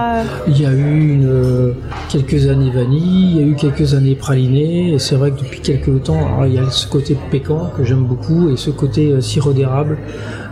Il 0.47 0.61
y 0.61 0.65
a 0.65 0.71
eu 0.71 1.13
une, 1.13 1.29
euh, 1.29 1.71
quelques 2.09 2.47
années 2.49 2.71
vanille, 2.71 3.31
il 3.31 3.37
y 3.37 3.43
a 3.43 3.47
eu 3.47 3.55
quelques 3.55 3.93
années 3.93 4.15
praliné, 4.15 4.93
et 4.93 4.99
c'est 4.99 5.15
vrai 5.15 5.31
que 5.31 5.39
depuis 5.39 5.61
quelques 5.61 6.03
temps, 6.03 6.17
alors, 6.17 6.45
il 6.47 6.55
y 6.55 6.59
a 6.59 6.69
ce 6.69 6.87
côté 6.87 7.15
pécan 7.31 7.71
que 7.77 7.83
j'aime 7.85 8.03
beaucoup, 8.03 8.49
et 8.49 8.57
ce 8.57 8.69
côté 8.71 9.11
euh, 9.11 9.21
sirop 9.21 9.53
d'érable 9.53 9.97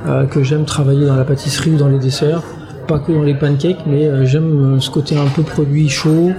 euh, 0.07 0.25
que 0.25 0.43
j'aime 0.43 0.65
travailler 0.65 1.05
dans 1.07 1.15
la 1.15 1.25
pâtisserie 1.25 1.71
ou 1.71 1.77
dans 1.77 1.89
les 1.89 1.99
desserts, 1.99 2.43
pas 2.87 2.99
que 2.99 3.11
dans 3.11 3.23
les 3.23 3.33
pancakes, 3.33 3.85
mais 3.87 4.05
euh, 4.05 4.23
j'aime 4.25 4.75
euh, 4.75 4.79
ce 4.79 4.91
côté 4.91 5.17
un 5.17 5.25
peu 5.35 5.41
produit 5.41 5.89
chaud, 5.89 6.31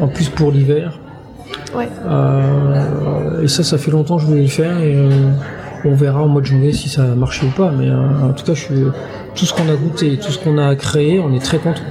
en 0.00 0.08
plus 0.08 0.28
pour 0.28 0.50
l'hiver. 0.50 0.98
Ouais. 1.74 1.88
Euh, 2.06 3.42
et 3.42 3.48
ça, 3.48 3.62
ça 3.62 3.78
fait 3.78 3.90
longtemps 3.90 4.16
que 4.16 4.22
je 4.22 4.26
voulais 4.26 4.42
le 4.42 4.48
faire, 4.48 4.78
et 4.78 4.94
euh, 4.94 5.30
on 5.84 5.94
verra 5.94 6.22
au 6.22 6.28
mois 6.28 6.40
de 6.40 6.46
janvier 6.46 6.72
si 6.72 6.88
ça 6.88 7.04
a 7.04 7.14
marché 7.14 7.46
ou 7.46 7.50
pas, 7.50 7.70
mais 7.70 7.88
euh, 7.88 8.28
en 8.28 8.32
tout 8.32 8.44
cas, 8.44 8.54
je 8.54 8.60
suis, 8.60 8.84
tout 9.34 9.44
ce 9.44 9.54
qu'on 9.54 9.68
a 9.68 9.76
goûté, 9.76 10.18
tout 10.18 10.32
ce 10.32 10.38
qu'on 10.38 10.58
a 10.58 10.74
créé, 10.74 11.20
on 11.20 11.32
est 11.34 11.42
très 11.42 11.58
content. 11.58 11.82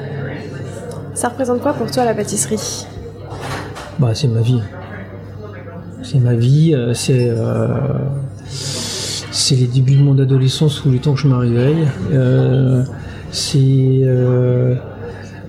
Ça 1.14 1.30
représente 1.30 1.62
quoi 1.62 1.74
pour 1.74 1.90
toi 1.90 2.04
la 2.04 2.14
pâtisserie? 2.14 2.88
Bah, 4.00 4.12
c'est 4.14 4.28
ma 4.28 4.42
vie. 4.42 4.62
C'est 6.02 6.20
ma 6.20 6.34
vie, 6.34 6.76
c'est 6.94 7.32
c'est 9.36 9.56
les 9.56 9.68
débuts 9.68 9.96
de 9.96 10.02
mon 10.02 10.18
adolescence 10.18 10.86
ou 10.86 10.92
le 10.92 10.98
temps 10.98 11.14
que 11.14 11.20
je 11.20 11.28
me 11.28 11.36
réveille. 11.36 11.88
Euh, 12.12 12.84
c'est 13.32 13.60
euh, 13.60 14.76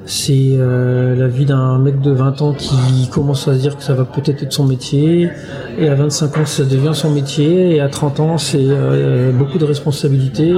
c'est 0.06 0.52
euh, 0.52 1.16
la 1.16 1.26
vie 1.26 1.46
d'un 1.46 1.78
mec 1.78 2.00
de 2.00 2.12
20 2.12 2.40
ans 2.40 2.52
qui 2.52 3.08
commence 3.10 3.48
à 3.48 3.54
se 3.54 3.58
dire 3.58 3.76
que 3.76 3.82
ça 3.82 3.92
va 3.94 4.04
peut-être 4.04 4.42
être 4.44 4.52
son 4.52 4.64
métier. 4.64 5.28
Et 5.78 5.88
à 5.88 5.96
25 5.96 6.38
ans, 6.38 6.46
ça 6.46 6.64
devient 6.64 6.92
son 6.94 7.10
métier. 7.10 7.74
Et 7.74 7.80
à 7.80 7.88
30 7.88 8.20
ans, 8.20 8.38
c'est 8.38 8.58
euh, 8.60 9.32
beaucoup 9.32 9.58
de 9.58 9.64
responsabilités. 9.64 10.52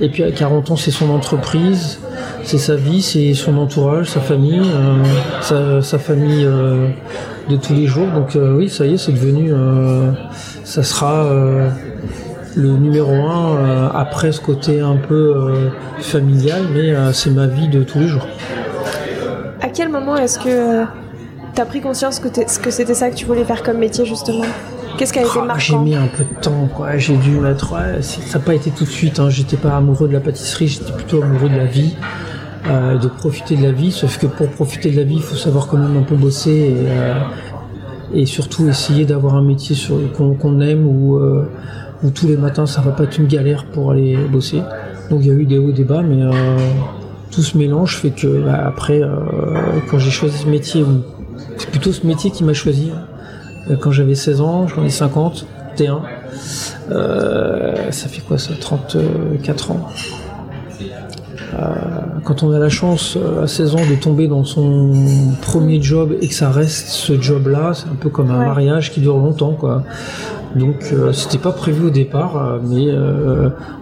Et 0.00 0.10
puis 0.10 0.22
à 0.22 0.30
40 0.30 0.72
ans, 0.72 0.76
c'est 0.76 0.90
son 0.90 1.08
entreprise. 1.08 2.00
C'est 2.44 2.58
sa 2.58 2.76
vie, 2.76 3.00
c'est 3.00 3.32
son 3.32 3.56
entourage, 3.56 4.10
sa 4.10 4.20
famille, 4.20 4.60
euh, 5.52 5.80
sa, 5.80 5.98
famille 5.98 6.44
euh, 6.44 6.88
de 7.48 7.56
tous 7.56 7.72
les 7.72 7.86
jours. 7.86 8.08
Donc 8.14 8.36
oui, 8.36 8.68
ça 8.68 8.84
y 8.84 8.94
est, 8.94 8.98
c'est 8.98 9.12
devenu... 9.12 9.52
ça 10.64 10.82
sera 10.82 11.26
le 12.56 12.72
numéro 12.76 13.12
un 13.12 13.56
euh, 13.56 13.88
après 13.94 14.32
ce 14.32 14.40
côté 14.40 14.80
un 14.80 14.96
peu 14.96 15.70
familial, 16.00 16.62
mais 16.74 16.92
c'est 17.12 17.30
ma 17.30 17.46
vie 17.46 17.68
de 17.68 17.82
tous 17.82 17.98
les 17.98 18.08
jours. 18.08 18.26
À 19.62 19.68
quel 19.68 19.88
moment 19.88 20.16
est-ce 20.16 20.38
que 20.38 20.84
tu 21.54 21.60
as 21.60 21.64
pris 21.64 21.80
conscience 21.80 22.18
que, 22.18 22.28
c'était 22.70 22.94
ça 22.94 23.10
que 23.10 23.14
tu 23.14 23.26
voulais 23.26 23.44
faire 23.44 23.62
comme 23.62 23.78
métier 23.78 24.04
justement? 24.04 24.44
Qu'est-ce 24.98 25.12
qui 25.12 25.20
a 25.20 25.22
été 25.22 25.30
Oh, 25.36 25.40
J'ai 25.40 25.46
marquant 25.46 25.84
mis 25.84 25.94
un 25.94 26.08
peu 26.08 26.24
de 26.24 26.40
temps, 26.40 26.68
quoi. 26.74 26.98
J'ai 26.98 27.16
dû 27.16 27.38
mettre. 27.38 27.72
ouais, 27.72 28.02
ça 28.02 28.38
n'a 28.38 28.44
pas 28.44 28.54
été 28.54 28.70
tout 28.70 28.84
de 28.84 28.90
suite. 28.90 29.20
Hein. 29.20 29.30
J'étais 29.30 29.56
pas 29.56 29.76
amoureux 29.76 30.08
de 30.08 30.12
la 30.12 30.20
pâtisserie, 30.20 30.68
j'étais 30.68 30.92
plutôt 30.92 31.22
amoureux 31.22 31.48
de 31.48 31.56
la 31.56 31.64
vie, 31.64 31.96
euh, 32.68 32.98
de 32.98 33.08
profiter 33.08 33.56
de 33.56 33.62
la 33.62 33.72
vie. 33.72 33.92
Sauf 33.92 34.18
que 34.18 34.26
pour 34.26 34.48
profiter 34.48 34.90
de 34.90 34.96
la 34.96 35.04
vie, 35.04 35.16
il 35.16 35.22
faut 35.22 35.36
savoir 35.36 35.68
quand 35.68 35.78
même 35.78 35.96
un 35.96 36.02
peu 36.02 36.16
bosser 36.16 36.50
et, 36.50 36.74
euh, 36.88 37.14
et 38.14 38.26
surtout 38.26 38.68
essayer 38.68 39.04
d'avoir 39.04 39.34
un 39.34 39.42
métier 39.42 39.76
qu'on 40.16 40.60
aime 40.60 40.86
où, 40.86 41.16
euh, 41.16 41.48
où 42.02 42.10
tous 42.10 42.26
les 42.26 42.36
matins 42.36 42.66
ça 42.66 42.80
va 42.80 42.90
pas 42.90 43.04
être 43.04 43.18
une 43.18 43.26
galère 43.26 43.64
pour 43.66 43.92
aller 43.92 44.16
bosser. 44.30 44.62
Donc 45.10 45.20
il 45.22 45.28
y 45.28 45.30
a 45.30 45.34
eu 45.34 45.46
des 45.46 45.58
hauts 45.58 45.70
et 45.70 45.72
des 45.72 45.84
bas, 45.84 46.02
mais 46.02 46.22
euh, 46.22 46.30
tout 47.32 47.42
ce 47.42 47.56
mélange 47.58 47.96
fait 47.96 48.10
que 48.10 48.26
bah, 48.44 48.62
après, 48.66 49.02
euh, 49.02 49.08
quand 49.90 49.98
j'ai 49.98 50.10
choisi 50.10 50.36
ce 50.38 50.46
métier, 50.48 50.84
c'est 51.56 51.70
plutôt 51.70 51.90
ce 51.92 52.06
métier 52.06 52.30
qui 52.30 52.44
m'a 52.44 52.52
choisi. 52.54 52.90
Euh, 53.70 53.76
Quand 53.80 53.90
j'avais 53.90 54.14
16 54.14 54.40
ans, 54.40 54.68
j'en 54.68 54.84
ai 54.84 54.90
50, 54.90 55.46
T1. 55.76 55.98
Euh, 56.90 57.90
ça 57.90 58.08
fait 58.08 58.20
quoi 58.20 58.36
ça 58.38 58.52
34 58.60 59.70
ans. 59.70 59.88
Euh, 61.54 61.68
quand 62.24 62.42
on 62.42 62.52
a 62.52 62.58
la 62.58 62.68
chance 62.70 63.18
à 63.42 63.46
16 63.46 63.74
ans 63.76 63.86
de 63.88 63.94
tomber 63.94 64.26
dans 64.26 64.44
son 64.44 64.92
premier 65.42 65.82
job 65.82 66.14
et 66.20 66.28
que 66.28 66.34
ça 66.34 66.50
reste 66.50 66.88
ce 66.88 67.20
job-là, 67.20 67.72
c'est 67.74 67.86
un 67.88 67.94
peu 67.98 68.08
comme 68.08 68.30
un 68.30 68.38
Ouais. 68.40 68.46
mariage 68.46 68.90
qui 68.90 69.00
dure 69.00 69.18
longtemps, 69.18 69.52
quoi. 69.52 69.82
Donc 70.56 70.90
euh, 70.92 71.12
c'était 71.12 71.38
pas 71.38 71.52
prévu 71.52 71.86
au 71.86 71.90
départ, 71.90 72.58
mais 72.62 72.88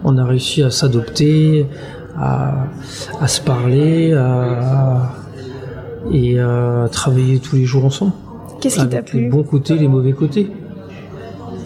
on 0.03 0.17
a 0.17 0.23
réussi 0.25 0.63
à 0.63 0.69
s'adopter, 0.71 1.65
à, 2.17 2.67
à 3.19 3.27
se 3.27 3.41
parler, 3.41 4.13
à, 4.13 5.11
et 6.11 6.39
à 6.39 6.87
travailler 6.91 7.39
tous 7.39 7.55
les 7.55 7.65
jours 7.65 7.85
ensemble. 7.85 8.13
Qu'est-ce 8.59 8.79
qui 8.79 8.87
t'a 8.89 8.97
Avec 8.97 9.13
les 9.13 9.21
plu 9.21 9.29
bons 9.29 9.43
côtés, 9.43 9.75
les 9.75 9.87
mauvais 9.87 10.13
côtés. 10.13 10.51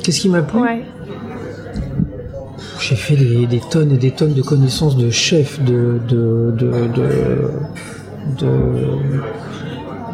Qu'est-ce 0.03 0.21
qui 0.21 0.29
m'a 0.29 0.41
plu 0.41 0.59
Ouais. 0.59 0.83
J'ai 2.79 2.95
fait 2.95 3.15
des, 3.15 3.47
des 3.47 3.59
tonnes 3.59 3.91
et 3.91 3.97
des 3.97 4.11
tonnes 4.11 4.33
de 4.33 4.41
connaissances 4.41 4.95
de 4.95 5.09
chefs, 5.09 5.59
de, 5.63 5.99
de, 6.07 6.53
de, 6.57 6.89
de, 8.39 8.47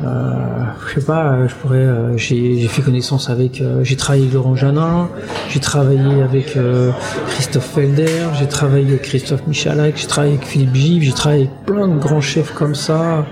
je 0.02 1.00
sais 1.00 1.06
pas, 1.06 1.34
euh, 1.34 1.48
je 1.48 1.56
pourrais, 1.56 1.78
euh, 1.78 2.18
j'ai 2.18 2.68
fait 2.68 2.82
connaissance 2.82 3.30
avec, 3.30 3.62
euh, 3.62 3.84
j'ai 3.84 3.96
travaillé 3.96 4.24
avec 4.24 4.34
Laurent 4.34 4.56
Janin, 4.56 5.10
j'ai 5.50 5.60
travaillé 5.60 6.22
avec 6.22 6.58
euh, 6.58 6.92
Christophe 7.28 7.72
Felder, 7.76 8.28
j'ai 8.38 8.48
travaillé 8.48 8.88
avec 8.88 9.02
Christophe 9.04 9.46
Michalak, 9.48 9.98
j'ai 9.98 10.08
travaillé 10.08 10.36
avec 10.36 10.48
Philippe 10.48 10.76
Givre, 10.76 11.06
j'ai 11.06 11.14
travaillé 11.14 11.44
avec 11.44 11.66
plein 11.66 11.88
de 11.88 12.00
grands 12.00 12.22
chefs 12.22 12.54
comme 12.54 12.76
ça, 12.76 13.26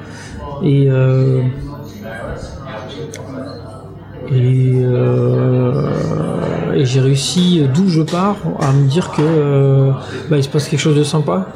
et 0.64 0.88
euh, 0.90 1.42
et, 4.32 4.74
euh, 4.84 5.90
et 6.76 6.86
j'ai 6.86 7.00
réussi, 7.00 7.64
d'où 7.74 7.90
je 7.90 8.04
pars, 8.04 8.38
à 8.60 8.72
me 8.72 8.88
dire 8.88 9.12
que 9.12 9.22
euh, 9.22 9.92
bah, 10.30 10.38
il 10.38 10.44
se 10.44 10.50
passe 10.50 10.68
quelque 10.68 10.80
chose 10.80 10.96
de 10.96 11.04
sympa. 11.04 11.48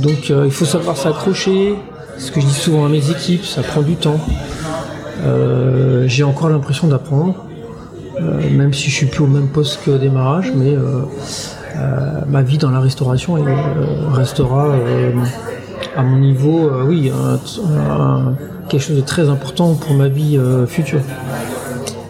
Donc 0.00 0.30
euh, 0.30 0.44
il 0.46 0.50
faut 0.50 0.64
savoir 0.64 0.96
s'accrocher. 0.96 1.74
Ce 2.22 2.30
que 2.30 2.40
je 2.40 2.46
dis 2.46 2.54
souvent 2.54 2.84
à 2.84 2.88
mes 2.88 3.10
équipes, 3.10 3.44
ça 3.44 3.62
prend 3.62 3.82
du 3.82 3.96
temps. 3.96 4.20
j'ai 6.06 6.22
encore 6.22 6.48
l'impression 6.48 6.86
d'apprendre, 6.86 7.34
même 8.50 8.72
si 8.72 8.90
je 8.90 8.94
suis 8.94 9.06
plus 9.06 9.24
au 9.24 9.26
même 9.26 9.48
poste 9.48 9.80
qu'au 9.84 9.98
démarrage, 9.98 10.52
mais 10.54 10.76
ma 12.28 12.42
vie 12.42 12.58
dans 12.58 12.70
la 12.70 12.78
restauration 12.78 13.36
restera 14.12 14.72
à 15.96 16.02
mon 16.02 16.18
niveau, 16.18 16.70
oui, 16.86 17.10
quelque 18.68 18.80
chose 18.80 18.96
de 18.96 19.02
très 19.02 19.28
important 19.28 19.74
pour 19.74 19.94
ma 19.94 20.08
vie 20.08 20.38
future. 20.68 21.00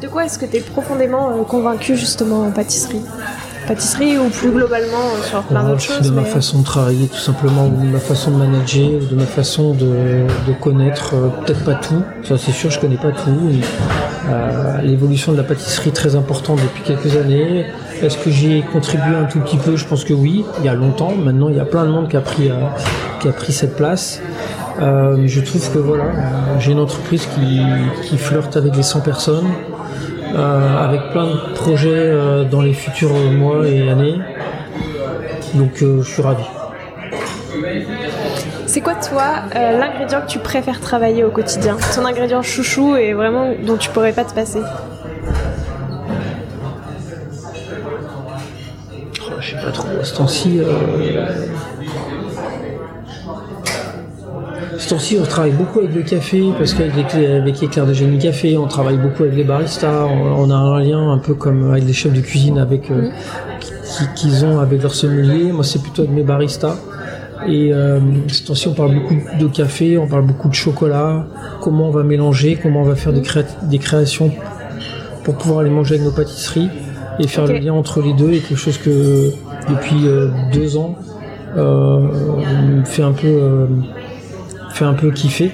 De 0.02 0.08
quoi 0.08 0.26
est-ce 0.26 0.38
que 0.38 0.44
tu 0.44 0.58
es 0.58 0.60
profondément 0.60 1.42
convaincu 1.44 1.96
justement 1.96 2.42
en 2.42 2.50
pâtisserie? 2.50 3.00
Pâtisserie 3.66 4.18
ou 4.18 4.28
plus 4.28 4.50
globalement 4.50 4.98
euh, 4.98 5.22
sur 5.22 5.42
plein 5.42 5.64
d'autres 5.64 5.80
choses 5.80 6.00
De 6.00 6.10
ma 6.10 6.24
façon 6.24 6.60
de 6.60 6.64
travailler 6.64 7.08
tout 7.08 7.18
simplement, 7.18 7.66
ou 7.66 7.84
de 7.84 7.90
ma 7.90 7.98
façon 7.98 8.30
de 8.30 8.36
manager, 8.36 9.00
ou 9.02 9.06
de 9.06 9.14
ma 9.14 9.26
façon 9.26 9.74
de, 9.74 10.26
connaître, 10.60 11.14
euh, 11.14 11.28
peut-être 11.44 11.64
pas 11.64 11.74
tout, 11.74 12.02
ça 12.22 12.38
c'est 12.38 12.52
sûr 12.52 12.70
je 12.70 12.78
connais 12.78 12.96
pas 12.96 13.12
tout. 13.12 13.50
Euh, 14.28 14.80
l'évolution 14.82 15.32
de 15.32 15.36
la 15.36 15.42
pâtisserie 15.42 15.90
très 15.90 16.14
importante 16.14 16.60
depuis 16.62 16.82
quelques 16.82 17.16
années. 17.16 17.66
Est-ce 18.02 18.18
que 18.18 18.30
j'ai 18.30 18.62
contribué 18.72 19.14
un 19.14 19.24
tout 19.24 19.40
petit 19.40 19.56
peu? 19.56 19.76
Je 19.76 19.84
pense 19.84 20.04
que 20.04 20.12
oui, 20.12 20.44
il 20.60 20.64
y 20.64 20.68
a 20.68 20.74
longtemps. 20.74 21.12
Maintenant 21.12 21.48
il 21.48 21.56
y 21.56 21.60
a 21.60 21.64
plein 21.64 21.84
de 21.84 21.90
monde 21.90 22.08
qui 22.08 22.16
a 22.16 22.20
pris, 22.20 22.50
qui 23.20 23.28
a 23.28 23.32
pris 23.32 23.52
cette 23.52 23.76
place. 23.76 24.20
je 24.78 25.40
trouve 25.40 25.72
que 25.72 25.78
voilà, 25.78 26.04
j'ai 26.60 26.72
une 26.72 26.80
entreprise 26.80 27.26
qui, 27.34 27.60
qui 28.02 28.18
flirte 28.18 28.56
avec 28.56 28.76
les 28.76 28.82
100 28.82 29.00
personnes. 29.00 29.46
Euh, 30.34 30.76
avec 30.78 31.10
plein 31.10 31.26
de 31.26 31.54
projets 31.54 31.90
euh, 31.92 32.44
dans 32.44 32.62
les 32.62 32.72
futurs 32.72 33.12
mois 33.12 33.68
et 33.68 33.90
années. 33.90 34.18
Donc 35.54 35.82
euh, 35.82 36.02
je 36.02 36.10
suis 36.10 36.22
ravi. 36.22 36.44
C'est 38.66 38.80
quoi 38.80 38.94
toi 38.94 39.42
l'ingrédient 39.54 40.22
que 40.22 40.28
tu 40.28 40.38
préfères 40.38 40.80
travailler 40.80 41.22
au 41.24 41.30
quotidien? 41.30 41.76
Ton 41.94 42.06
ingrédient 42.06 42.40
chouchou 42.40 42.96
et 42.96 43.12
vraiment 43.12 43.52
dont 43.62 43.76
tu 43.76 43.90
pourrais 43.90 44.12
pas 44.12 44.24
te 44.24 44.32
passer? 44.32 44.60
Oh, 49.20 49.32
Je 49.38 49.50
sais 49.50 49.56
pas 49.62 49.70
trop. 49.70 49.88
Ce 50.02 50.16
temps-ci, 50.16 50.62
temps-ci, 54.92 55.16
on 55.18 55.24
travaille 55.24 55.52
beaucoup 55.52 55.78
avec 55.78 55.94
le 55.94 56.02
café, 56.02 56.42
parce 56.58 56.74
qu'avec 56.74 57.14
avec 57.14 57.62
Éclair 57.62 57.86
de 57.86 57.94
Génie 57.94 58.18
Café, 58.18 58.58
on 58.58 58.66
travaille 58.66 58.98
beaucoup 58.98 59.22
avec 59.22 59.34
les 59.34 59.44
baristas. 59.44 60.04
On, 60.04 60.50
a 60.50 60.54
un 60.54 60.80
lien 60.82 61.10
un 61.10 61.18
peu 61.18 61.34
comme 61.34 61.70
avec 61.70 61.84
les 61.84 61.94
chefs 61.94 62.12
de 62.12 62.20
cuisine 62.20 62.58
avec 62.58 62.90
euh, 62.90 63.08
qu'ils 64.14 64.44
ont 64.44 64.58
avec 64.58 64.82
leurs 64.82 64.94
sommeliers. 64.94 65.50
Moi, 65.50 65.64
c'est 65.64 65.80
plutôt 65.80 66.02
avec 66.02 66.14
mes 66.14 66.22
baristas. 66.22 66.76
Et 67.48 67.72
euh, 67.72 68.00
ce 68.28 68.44
temps-ci, 68.44 68.68
on 68.68 68.74
parle 68.74 68.94
beaucoup 68.94 69.16
de 69.40 69.46
café, 69.48 69.96
on 69.96 70.06
parle 70.06 70.26
beaucoup 70.26 70.48
de 70.48 70.54
chocolat, 70.54 71.26
comment 71.62 71.88
on 71.88 71.90
va 71.90 72.02
mélanger, 72.02 72.58
comment 72.62 72.82
on 72.82 72.84
va 72.84 72.94
faire 72.94 73.14
des, 73.14 73.22
des 73.62 73.78
créations 73.78 74.30
pour 75.24 75.36
pouvoir 75.36 75.62
les 75.62 75.70
manger 75.70 75.94
avec 75.94 76.06
nos 76.06 76.12
pâtisseries 76.12 76.68
et 77.18 77.26
faire 77.26 77.46
le 77.46 77.58
lien 77.58 77.72
entre 77.72 78.02
les 78.02 78.12
deux 78.12 78.32
est 78.32 78.40
quelque 78.40 78.56
chose 78.56 78.78
que 78.78 79.30
depuis 79.68 80.06
euh, 80.06 80.28
deux 80.52 80.76
ans 80.76 80.96
euh, 81.56 82.82
fait 82.84 83.02
un 83.02 83.12
peu 83.12 83.26
euh, 83.26 83.66
fait 84.72 84.84
un 84.84 84.94
peu 84.94 85.10
kiffer. 85.10 85.52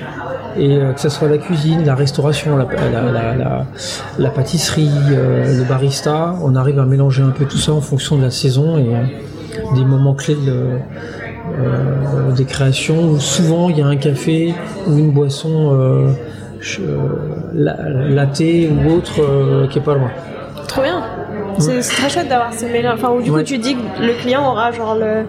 Et 0.56 0.76
euh, 0.76 0.92
que 0.92 1.00
ce 1.00 1.08
soit 1.08 1.28
la 1.28 1.38
cuisine, 1.38 1.84
la 1.84 1.94
restauration, 1.94 2.56
la, 2.56 4.30
pâtisserie, 4.30 4.90
euh, 5.12 5.58
le 5.58 5.64
barista, 5.64 6.34
on 6.42 6.56
arrive 6.56 6.78
à 6.80 6.84
mélanger 6.84 7.22
un 7.22 7.30
peu 7.30 7.44
tout 7.44 7.58
ça 7.58 7.72
en 7.72 7.80
fonction 7.80 8.16
de 8.16 8.22
la 8.22 8.30
saison 8.30 8.78
et 8.78 8.94
euh, 8.94 9.04
des 9.74 9.84
moments 9.84 10.14
clés 10.14 10.36
des 12.36 12.44
créations 12.44 13.10
où 13.10 13.20
souvent 13.20 13.70
il 13.70 13.78
y 13.78 13.82
a 13.82 13.86
un 13.86 13.96
café 13.96 14.54
ou 14.86 14.98
une 14.98 15.12
boisson 15.12 16.14
latte 17.54 18.42
ou 18.42 18.90
autre 18.90 19.68
qui 19.68 19.78
est 19.78 19.82
pas 19.82 19.94
loin. 19.94 20.10
Trop 20.66 20.82
bien. 20.82 21.17
C'est 21.58 21.80
très 21.80 22.08
chouette 22.08 22.28
d'avoir 22.28 22.52
ces 22.52 22.68
mélanges. 22.68 22.94
Enfin, 22.98 23.10
où 23.10 23.22
du 23.22 23.30
coup, 23.30 23.42
tu 23.42 23.58
dis 23.58 23.74
que 23.74 24.02
le 24.02 24.14
client 24.20 24.50
aura 24.50 24.72
genre 24.72 24.94
le 24.94 25.24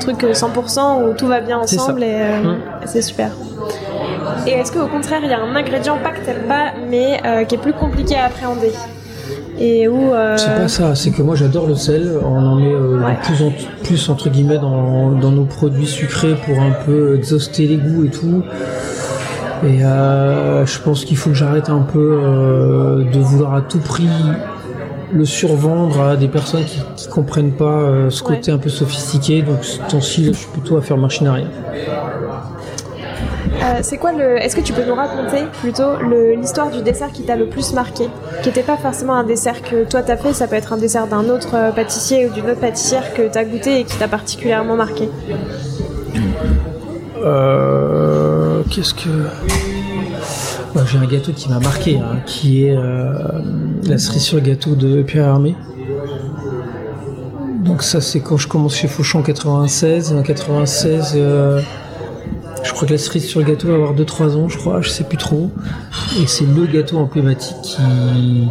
truc 0.00 0.22
100% 0.22 1.04
où 1.04 1.14
tout 1.14 1.26
va 1.26 1.40
bien 1.40 1.58
ensemble 1.58 2.02
et 2.02 2.14
mmh. 2.14 2.56
c'est 2.86 3.02
super. 3.02 3.30
Et 4.46 4.52
est-ce 4.52 4.72
qu'au 4.72 4.86
contraire, 4.86 5.20
il 5.22 5.30
y 5.30 5.32
a 5.32 5.40
un 5.40 5.54
ingrédient 5.54 5.98
pas 5.98 6.10
que 6.10 6.24
t'aimes 6.24 6.46
pas, 6.48 6.72
mais 6.88 7.20
euh, 7.24 7.44
qui 7.44 7.56
est 7.56 7.58
plus 7.58 7.72
compliqué 7.72 8.16
à 8.16 8.26
appréhender? 8.26 8.72
Et 9.60 9.88
où 9.88 10.14
euh, 10.14 10.36
C'est 10.36 10.54
pas 10.54 10.68
ça, 10.68 10.94
c'est 10.94 11.10
que 11.10 11.20
moi 11.20 11.34
j'adore 11.34 11.66
le 11.66 11.74
sel. 11.74 12.12
On 12.22 12.46
en 12.46 12.54
met 12.56 12.72
euh, 12.72 13.00
plus 13.22 13.42
en 13.42 13.52
plus 13.82 14.08
entre 14.08 14.28
guillemets 14.30 14.58
dans, 14.58 15.10
nos 15.10 15.44
produits 15.44 15.86
sucrés 15.86 16.34
pour 16.46 16.60
un 16.60 16.70
peu 16.86 17.16
exhauster 17.16 17.66
les 17.66 17.76
goûts 17.76 18.04
et 18.04 18.10
tout. 18.10 18.42
Et 19.64 19.80
je 19.80 20.78
pense 20.82 21.04
qu'il 21.04 21.16
faut 21.16 21.30
que 21.30 21.36
j'arrête 21.36 21.68
un 21.68 21.80
peu 21.80 23.04
de 23.12 23.18
vouloir 23.18 23.54
à 23.54 23.60
tout 23.60 23.80
prix 23.80 24.08
le 25.12 25.24
survendre 25.24 26.00
à 26.00 26.16
des 26.16 26.28
personnes 26.28 26.64
qui, 26.64 26.80
qui 26.96 27.08
comprennent 27.08 27.52
pas 27.52 28.10
ce 28.10 28.22
côté 28.22 28.50
un 28.50 28.58
peu 28.58 28.68
sophistiqué. 28.68 29.42
Donc 29.42 29.64
ce 29.64 29.78
temps-ci, 29.88 30.26
je 30.26 30.32
suis 30.32 30.48
plutôt 30.48 30.76
à 30.76 30.82
faire 30.82 30.96
machine 30.96 31.26
arrière. 31.26 31.48
Euh, 33.62 33.78
c'est 33.82 33.96
quoi 33.96 34.12
le. 34.12 34.36
Est-ce 34.36 34.54
que 34.54 34.60
tu 34.60 34.72
peux 34.72 34.84
nous 34.84 34.94
raconter 34.94 35.44
plutôt 35.60 35.96
l'histoire 36.36 36.70
du 36.70 36.82
dessert 36.82 37.10
qui 37.12 37.22
t'a 37.22 37.36
le 37.36 37.46
plus 37.46 37.72
marqué 37.72 38.08
Qui 38.42 38.48
n'était 38.48 38.62
pas 38.62 38.76
forcément 38.76 39.14
un 39.14 39.24
dessert 39.24 39.62
que 39.62 39.84
toi 39.84 40.02
t'as 40.02 40.16
fait, 40.16 40.32
ça 40.32 40.46
peut 40.46 40.56
être 40.56 40.72
un 40.72 40.76
dessert 40.76 41.06
d'un 41.06 41.28
autre 41.28 41.54
euh, 41.54 41.72
pâtissier 41.72 42.26
ou 42.26 42.32
d'une 42.32 42.48
autre 42.50 42.60
pâtissière 42.60 43.14
que 43.14 43.22
t'as 43.28 43.44
goûté 43.44 43.80
et 43.80 43.84
qui 43.84 43.96
t'a 43.96 44.08
particulièrement 44.08 44.76
marqué? 44.76 45.08
Euh, 47.24 48.62
Qu'est-ce 48.70 48.94
que. 48.94 49.08
J'ai 50.86 50.98
un 50.98 51.06
gâteau 51.06 51.32
qui 51.32 51.48
m'a 51.48 51.60
marqué, 51.60 51.98
hein, 51.98 52.20
qui 52.26 52.64
est 52.64 52.74
la 52.74 53.98
cerise 53.98 54.22
sur 54.22 54.36
le 54.36 54.42
gâteau 54.42 54.74
de 54.74 55.02
Pierre 55.02 55.28
Armé. 55.28 55.54
Donc 57.64 57.82
ça 57.82 58.00
c'est 58.00 58.20
quand 58.20 58.36
je 58.36 58.48
commence 58.48 58.76
chez 58.76 58.88
Fauchon 58.88 59.20
en 59.20 59.22
96. 59.22 60.12
En 60.12 60.22
96, 60.22 61.14
je 62.62 62.72
crois 62.72 62.86
que 62.86 62.92
la 62.92 62.98
cerise 62.98 63.26
sur 63.26 63.40
le 63.40 63.46
gâteau 63.46 63.68
va 63.68 63.74
avoir 63.74 63.94
2-3 63.94 64.36
ans, 64.36 64.48
je 64.48 64.58
crois, 64.58 64.80
je 64.80 64.88
sais 64.88 65.04
plus 65.04 65.18
trop. 65.18 65.50
Et 66.20 66.26
c'est 66.26 66.46
le 66.46 66.66
gâteau 66.66 66.98
emblématique 66.98 67.56
qui, 67.62 68.48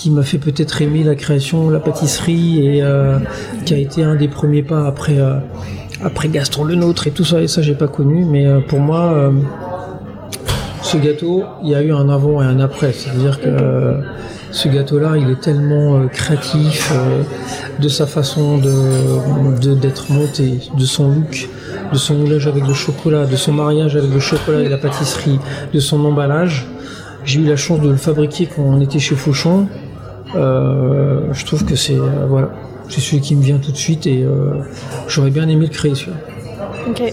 qui 0.00 0.10
m'a 0.10 0.22
fait 0.22 0.38
peut-être 0.38 0.80
aimer 0.80 1.04
la 1.04 1.14
création, 1.14 1.68
la 1.68 1.78
pâtisserie 1.78 2.66
et 2.66 2.82
euh, 2.82 3.18
qui 3.66 3.74
a 3.74 3.76
été 3.76 4.02
un 4.02 4.14
des 4.14 4.28
premiers 4.28 4.62
pas 4.62 4.86
après, 4.86 5.18
euh, 5.18 5.34
après 6.02 6.28
Gaston 6.28 6.64
le 6.64 6.74
nôtre 6.74 7.06
et 7.06 7.10
tout 7.10 7.24
ça. 7.24 7.42
Et 7.42 7.48
ça, 7.48 7.60
j'ai 7.60 7.74
pas 7.74 7.88
connu, 7.88 8.24
mais 8.24 8.46
euh, 8.46 8.60
pour 8.60 8.80
moi, 8.80 9.30
ce 10.92 10.96
gâteau, 10.98 11.44
il 11.62 11.70
y 11.70 11.74
a 11.74 11.82
eu 11.82 11.92
un 11.92 12.08
avant 12.08 12.42
et 12.42 12.46
un 12.46 12.60
après. 12.60 12.92
C'est-à-dire 12.92 13.40
que 13.40 14.00
ce 14.50 14.68
gâteau-là, 14.68 15.16
il 15.16 15.30
est 15.30 15.40
tellement 15.40 16.06
créatif 16.08 16.92
de 17.78 17.88
sa 17.88 18.06
façon 18.06 18.58
de 18.58 19.74
d'être 19.74 20.10
monté, 20.10 20.58
de 20.76 20.84
son 20.84 21.08
look 21.08 21.48
de 21.92 21.98
son 21.98 22.14
moulage 22.14 22.46
avec 22.46 22.66
le 22.66 22.74
chocolat, 22.74 23.26
de 23.26 23.36
son 23.36 23.52
mariage 23.52 23.96
avec 23.96 24.12
le 24.12 24.20
chocolat 24.20 24.60
et 24.60 24.68
la 24.68 24.78
pâtisserie, 24.78 25.38
de 25.72 25.80
son 25.80 26.04
emballage. 26.04 26.66
J'ai 27.24 27.40
eu 27.40 27.44
la 27.44 27.56
chance 27.56 27.80
de 27.80 27.88
le 27.88 27.96
fabriquer 27.96 28.46
quand 28.46 28.62
on 28.62 28.80
était 28.80 28.98
chez 28.98 29.14
Fauchon. 29.14 29.68
Euh, 30.34 31.32
je 31.32 31.44
trouve 31.44 31.64
que 31.64 31.74
c'est 31.74 31.98
euh, 31.98 32.26
voilà, 32.28 32.50
c'est 32.88 33.00
celui 33.00 33.20
qui 33.20 33.34
me 33.34 33.42
vient 33.42 33.58
tout 33.58 33.72
de 33.72 33.76
suite 33.76 34.06
et 34.06 34.22
euh, 34.22 34.62
j'aurais 35.08 35.30
bien 35.30 35.48
aimé 35.48 35.66
le 35.66 35.72
créer 35.72 35.94
celui 35.94 36.12
Ok, 36.88 37.12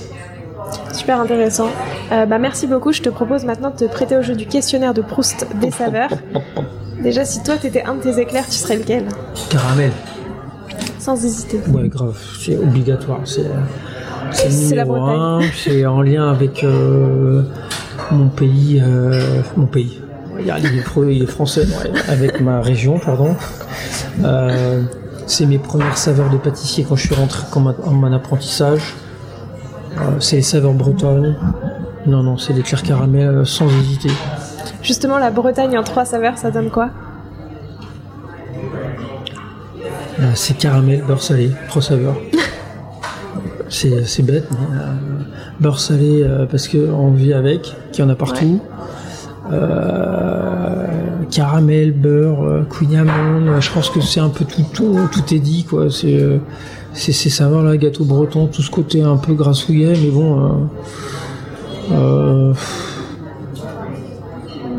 super 0.94 1.20
intéressant. 1.20 1.70
Bah 2.10 2.38
merci 2.38 2.68
beaucoup. 2.68 2.92
Je 2.92 3.02
te 3.02 3.10
propose 3.10 3.46
maintenant 3.46 3.70
de 3.70 3.76
te 3.76 3.86
prêter 3.86 4.18
au 4.18 4.22
jeu 4.22 4.36
du 4.36 4.46
questionnaire 4.46 4.94
de 4.94 5.02
Proust 5.02 5.48
des 5.62 5.72
saveurs. 5.72 6.10
Déjà, 7.02 7.26
si 7.26 7.44
toi 7.44 7.58
t'étais 7.58 7.84
un 7.84 7.96
de 7.96 8.02
tes 8.02 8.20
éclairs, 8.20 8.46
tu 8.46 8.54
serais 8.58 8.78
lequel? 8.78 9.06
Caramel. 9.50 9.92
Sans 11.00 11.24
hésiter. 11.24 11.60
Ouais, 11.72 11.88
grave, 11.88 12.18
c'est 12.40 12.58
obligatoire. 12.58 13.22
C'est 13.26 13.46
c'est 14.32 14.76
la 14.76 14.86
Bretagne. 14.86 15.50
C'est 15.56 15.86
en 15.86 16.02
lien 16.02 16.30
avec 16.30 16.64
euh, 16.64 17.44
mon 18.12 18.30
pays, 18.30 18.82
euh, 18.84 19.42
mon 19.56 19.66
pays. 19.66 20.02
Il 20.40 20.50
est, 20.50 21.26
français, 21.26 21.66
avec 22.08 22.42
ma 22.42 22.62
région, 22.62 23.00
pardon. 23.00 23.36
Euh, 24.24 24.84
c'est 25.26 25.48
mes 25.48 25.58
premières 25.58 25.98
saveurs 25.98 26.30
de 26.30 26.38
pâtissier 26.38 26.86
quand 26.88 26.96
je 26.96 27.08
suis 27.08 27.16
rentré 27.16 27.44
en 27.54 27.92
mon 27.92 28.14
apprentissage. 28.14 28.94
c'est 30.20 30.38
les 30.38 30.42
saveurs 30.44 30.74
bretonnes. 30.74 31.36
Non, 32.06 32.24
non, 32.24 32.38
c'est 32.38 32.54
l'éclair 32.54 32.84
caramel 32.84 33.46
sans 33.46 33.68
hésiter. 33.68 34.12
Justement, 34.82 35.18
la 35.18 35.32
Bretagne 35.32 35.78
en 35.78 35.84
trois 35.84 36.06
saveurs, 36.06 36.38
ça 36.38 36.52
donne 36.52 36.70
quoi? 36.70 36.90
C'est 40.34 40.58
caramel, 40.58 41.04
beurre 41.06 41.22
salé, 41.22 41.52
trois 41.68 41.82
saveurs. 41.82 42.16
c'est 43.70 44.24
bête, 44.24 44.48
mais 44.52 44.78
euh, 44.78 44.94
beurre 45.60 45.80
salé 45.80 46.24
euh, 46.24 46.46
parce 46.46 46.68
qu'on 46.68 47.12
vit 47.12 47.34
avec, 47.34 47.74
qu'il 47.92 48.04
y 48.04 48.08
en 48.08 48.10
a 48.10 48.16
partout. 48.16 48.60
Euh, 49.52 50.86
caramel, 51.32 51.92
beurre, 51.92 52.66
queen 52.70 53.06
je 53.60 53.72
pense 53.72 53.90
que 53.90 54.02
c'est 54.02 54.20
un 54.20 54.30
peu 54.30 54.46
tout, 54.46 54.66
tout, 54.74 54.98
tout 55.12 55.34
est 55.34 55.40
dit 55.40 55.64
quoi. 55.64 55.88
C'est 55.90 56.40
ces 56.94 57.30
saveurs 57.30 57.64
là, 57.64 57.78
gâteau 57.78 58.04
breton, 58.04 58.48
tout 58.48 58.62
ce 58.62 58.72
côté 58.72 59.04
un 59.04 59.18
peu 59.18 59.34
grassouillet, 59.34 59.94
mais 60.02 60.10
bon. 60.10 60.70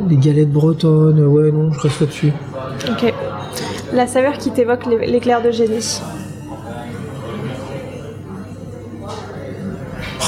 Des 0.08 0.16
galettes 0.16 0.50
bretonnes, 0.50 1.20
ouais, 1.26 1.52
non, 1.52 1.72
je 1.72 1.80
reste 1.80 2.00
là-dessus. 2.00 2.32
Ok. 2.90 3.12
La 3.92 4.06
saveur 4.06 4.38
qui 4.38 4.50
t'évoque 4.50 4.86
l'éclair 4.86 5.42
de 5.42 5.50
génie 5.50 6.00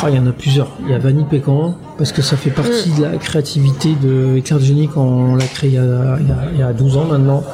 Ah, 0.03 0.09
il 0.09 0.17
y 0.17 0.19
en 0.19 0.27
a 0.27 0.33
plusieurs. 0.33 0.69
Il 0.83 0.91
y 0.91 0.95
a 0.95 0.99
vanille 0.99 1.27
pécan, 1.29 1.75
parce 1.99 2.13
que 2.13 2.23
ça 2.23 2.39
fait 2.39 2.51
partie 2.51 2.91
mm. 2.91 2.97
de 2.97 3.03
la 3.03 3.17
créativité 3.19 3.95
de 4.03 4.37
Éclair 4.37 4.59
de 4.59 4.65
Génie 4.65 4.89
quand 4.89 5.03
on 5.03 5.35
l'a 5.35 5.45
créé 5.45 5.73
il 5.73 6.59
y, 6.59 6.63
a, 6.63 6.73
12 6.73 6.97
ans 6.97 7.05
maintenant. 7.05 7.45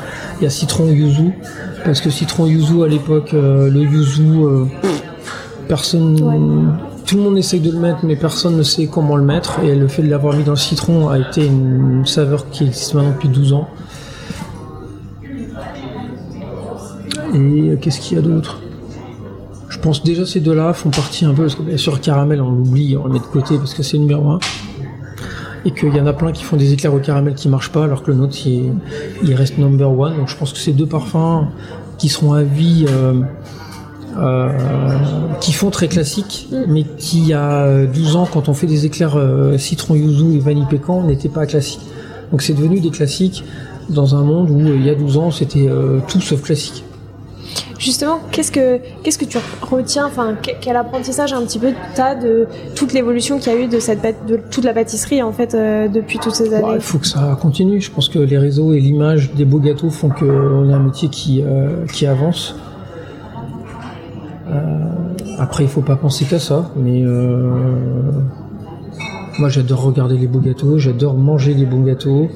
Il 0.40 0.44
y 0.44 0.46
a 0.46 0.50
citron 0.50 0.86
yuzu, 0.86 1.32
parce 1.84 2.00
que 2.00 2.08
citron 2.08 2.46
yuzu 2.46 2.84
à 2.84 2.88
l'époque, 2.88 3.34
euh, 3.34 3.68
le 3.68 3.80
yuzu, 3.80 4.44
euh, 4.44 4.64
personne, 5.66 6.78
tout 7.06 7.16
le 7.16 7.22
monde 7.22 7.38
essaye 7.38 7.60
de 7.60 7.70
le 7.70 7.78
mettre, 7.78 8.00
mais 8.02 8.16
personne 8.16 8.56
ne 8.56 8.62
sait 8.64 8.88
comment 8.88 9.16
le 9.16 9.22
mettre. 9.22 9.60
Et 9.60 9.74
le 9.74 9.86
fait 9.86 10.02
de 10.02 10.08
l'avoir 10.08 10.36
mis 10.36 10.42
dans 10.42 10.52
le 10.52 10.56
citron 10.56 11.08
a 11.08 11.18
été 11.18 11.46
une 11.46 12.04
saveur 12.04 12.50
qui 12.50 12.64
existe 12.64 12.94
maintenant 12.94 13.12
depuis 13.12 13.28
12 13.28 13.52
ans. 13.52 13.68
Et 17.32 17.38
euh, 17.38 17.76
qu'est-ce 17.76 18.00
qu'il 18.00 18.16
y 18.16 18.20
a 18.20 18.22
d'autre? 18.22 18.60
Je 19.68 19.78
pense 19.78 20.02
déjà 20.02 20.26
ces 20.26 20.40
deux-là 20.40 20.72
font 20.72 20.90
partie 20.90 21.24
un 21.24 21.34
peu, 21.34 21.42
parce 21.42 21.54
que 21.54 21.62
bien 21.62 21.76
caramel 21.98 22.40
on 22.40 22.50
l'oublie, 22.50 22.96
on 22.96 23.06
le 23.06 23.14
met 23.14 23.18
de 23.18 23.24
côté 23.24 23.56
parce 23.58 23.74
que 23.74 23.82
c'est 23.82 23.98
numéro 23.98 24.30
un. 24.30 24.38
Et 25.64 25.72
qu'il 25.72 25.94
y 25.94 26.00
en 26.00 26.06
a 26.06 26.12
plein 26.12 26.32
qui 26.32 26.44
font 26.44 26.56
des 26.56 26.72
éclairs 26.72 26.94
au 26.94 26.98
caramel 26.98 27.34
qui 27.34 27.48
marchent 27.48 27.72
pas, 27.72 27.84
alors 27.84 28.02
que 28.02 28.10
le 28.10 28.16
nôtre 28.16 28.36
il, 28.46 29.34
reste 29.34 29.58
number 29.58 29.90
one. 29.90 30.16
Donc 30.16 30.28
je 30.28 30.36
pense 30.36 30.52
que 30.52 30.58
ces 30.58 30.72
deux 30.72 30.86
parfums 30.86 31.46
qui 31.98 32.08
seront 32.08 32.32
à 32.32 32.42
vie, 32.42 32.86
euh, 32.88 33.20
euh, 34.18 34.48
qui 35.40 35.52
font 35.52 35.70
très 35.70 35.88
classique, 35.88 36.48
mais 36.68 36.84
qui 36.84 37.18
il 37.18 37.28
y 37.28 37.34
a 37.34 37.84
12 37.86 38.16
ans 38.16 38.28
quand 38.30 38.48
on 38.48 38.54
fait 38.54 38.66
des 38.66 38.86
éclairs 38.86 39.16
euh, 39.16 39.58
citron 39.58 39.94
yuzu 39.94 40.36
et 40.36 40.40
vanille 40.40 40.66
pécan 40.68 41.02
n'étaient 41.02 41.28
pas 41.28 41.46
classiques. 41.46 41.86
Donc 42.30 42.42
c'est 42.42 42.54
devenu 42.54 42.80
des 42.80 42.90
classiques 42.90 43.44
dans 43.88 44.14
un 44.14 44.22
monde 44.22 44.50
où 44.50 44.58
il 44.60 44.84
y 44.84 44.90
a 44.90 44.94
12 44.94 45.16
ans 45.18 45.30
c'était 45.30 45.68
tout 46.08 46.20
sauf 46.20 46.42
classique. 46.42 46.84
Justement, 47.78 48.20
qu'est-ce 48.32 48.50
que 48.50 48.80
qu'est-ce 49.02 49.18
que 49.18 49.24
tu 49.24 49.38
retiens 49.60 50.06
Enfin, 50.06 50.34
quel 50.60 50.76
apprentissage 50.76 51.32
un 51.32 51.42
petit 51.42 51.58
peu 51.58 51.72
t'as 51.94 52.14
de 52.14 52.46
toute 52.74 52.92
l'évolution 52.92 53.38
qu'il 53.38 53.52
y 53.52 53.56
a 53.56 53.58
eu 53.58 53.66
de 53.66 53.80
cette 53.80 54.00
de 54.26 54.40
toute 54.50 54.64
la 54.64 54.72
pâtisserie 54.72 55.22
en 55.22 55.32
fait 55.32 55.54
euh, 55.54 55.88
depuis 55.88 56.18
toutes 56.18 56.34
ces 56.34 56.54
années? 56.54 56.74
Il 56.76 56.80
faut 56.80 56.98
que 56.98 57.06
ça 57.06 57.36
continue. 57.40 57.80
Je 57.80 57.90
pense 57.90 58.08
que 58.08 58.18
les 58.18 58.38
réseaux 58.38 58.72
et 58.72 58.80
l'image 58.80 59.32
des 59.34 59.44
beaux 59.44 59.58
gâteaux 59.58 59.90
font 59.90 60.08
qu'on 60.08 60.72
a 60.72 60.76
un 60.76 60.82
métier 60.82 61.08
qui 61.08 61.42
euh, 61.42 61.84
qui 61.92 62.06
avance. 62.06 62.54
Euh, 64.48 64.78
après, 65.38 65.64
il 65.64 65.68
faut 65.68 65.82
pas 65.82 65.96
penser 65.96 66.24
qu'à 66.24 66.38
ça, 66.38 66.70
mais 66.76 67.02
moi 69.38 69.48
j'adore 69.48 69.82
regarder 69.82 70.16
les 70.16 70.26
beaux 70.26 70.40
gâteaux, 70.40 70.78
j'adore 70.78 71.14
manger 71.14 71.54
des 71.54 71.66
bons 71.66 71.82
gâteaux. 71.82 72.28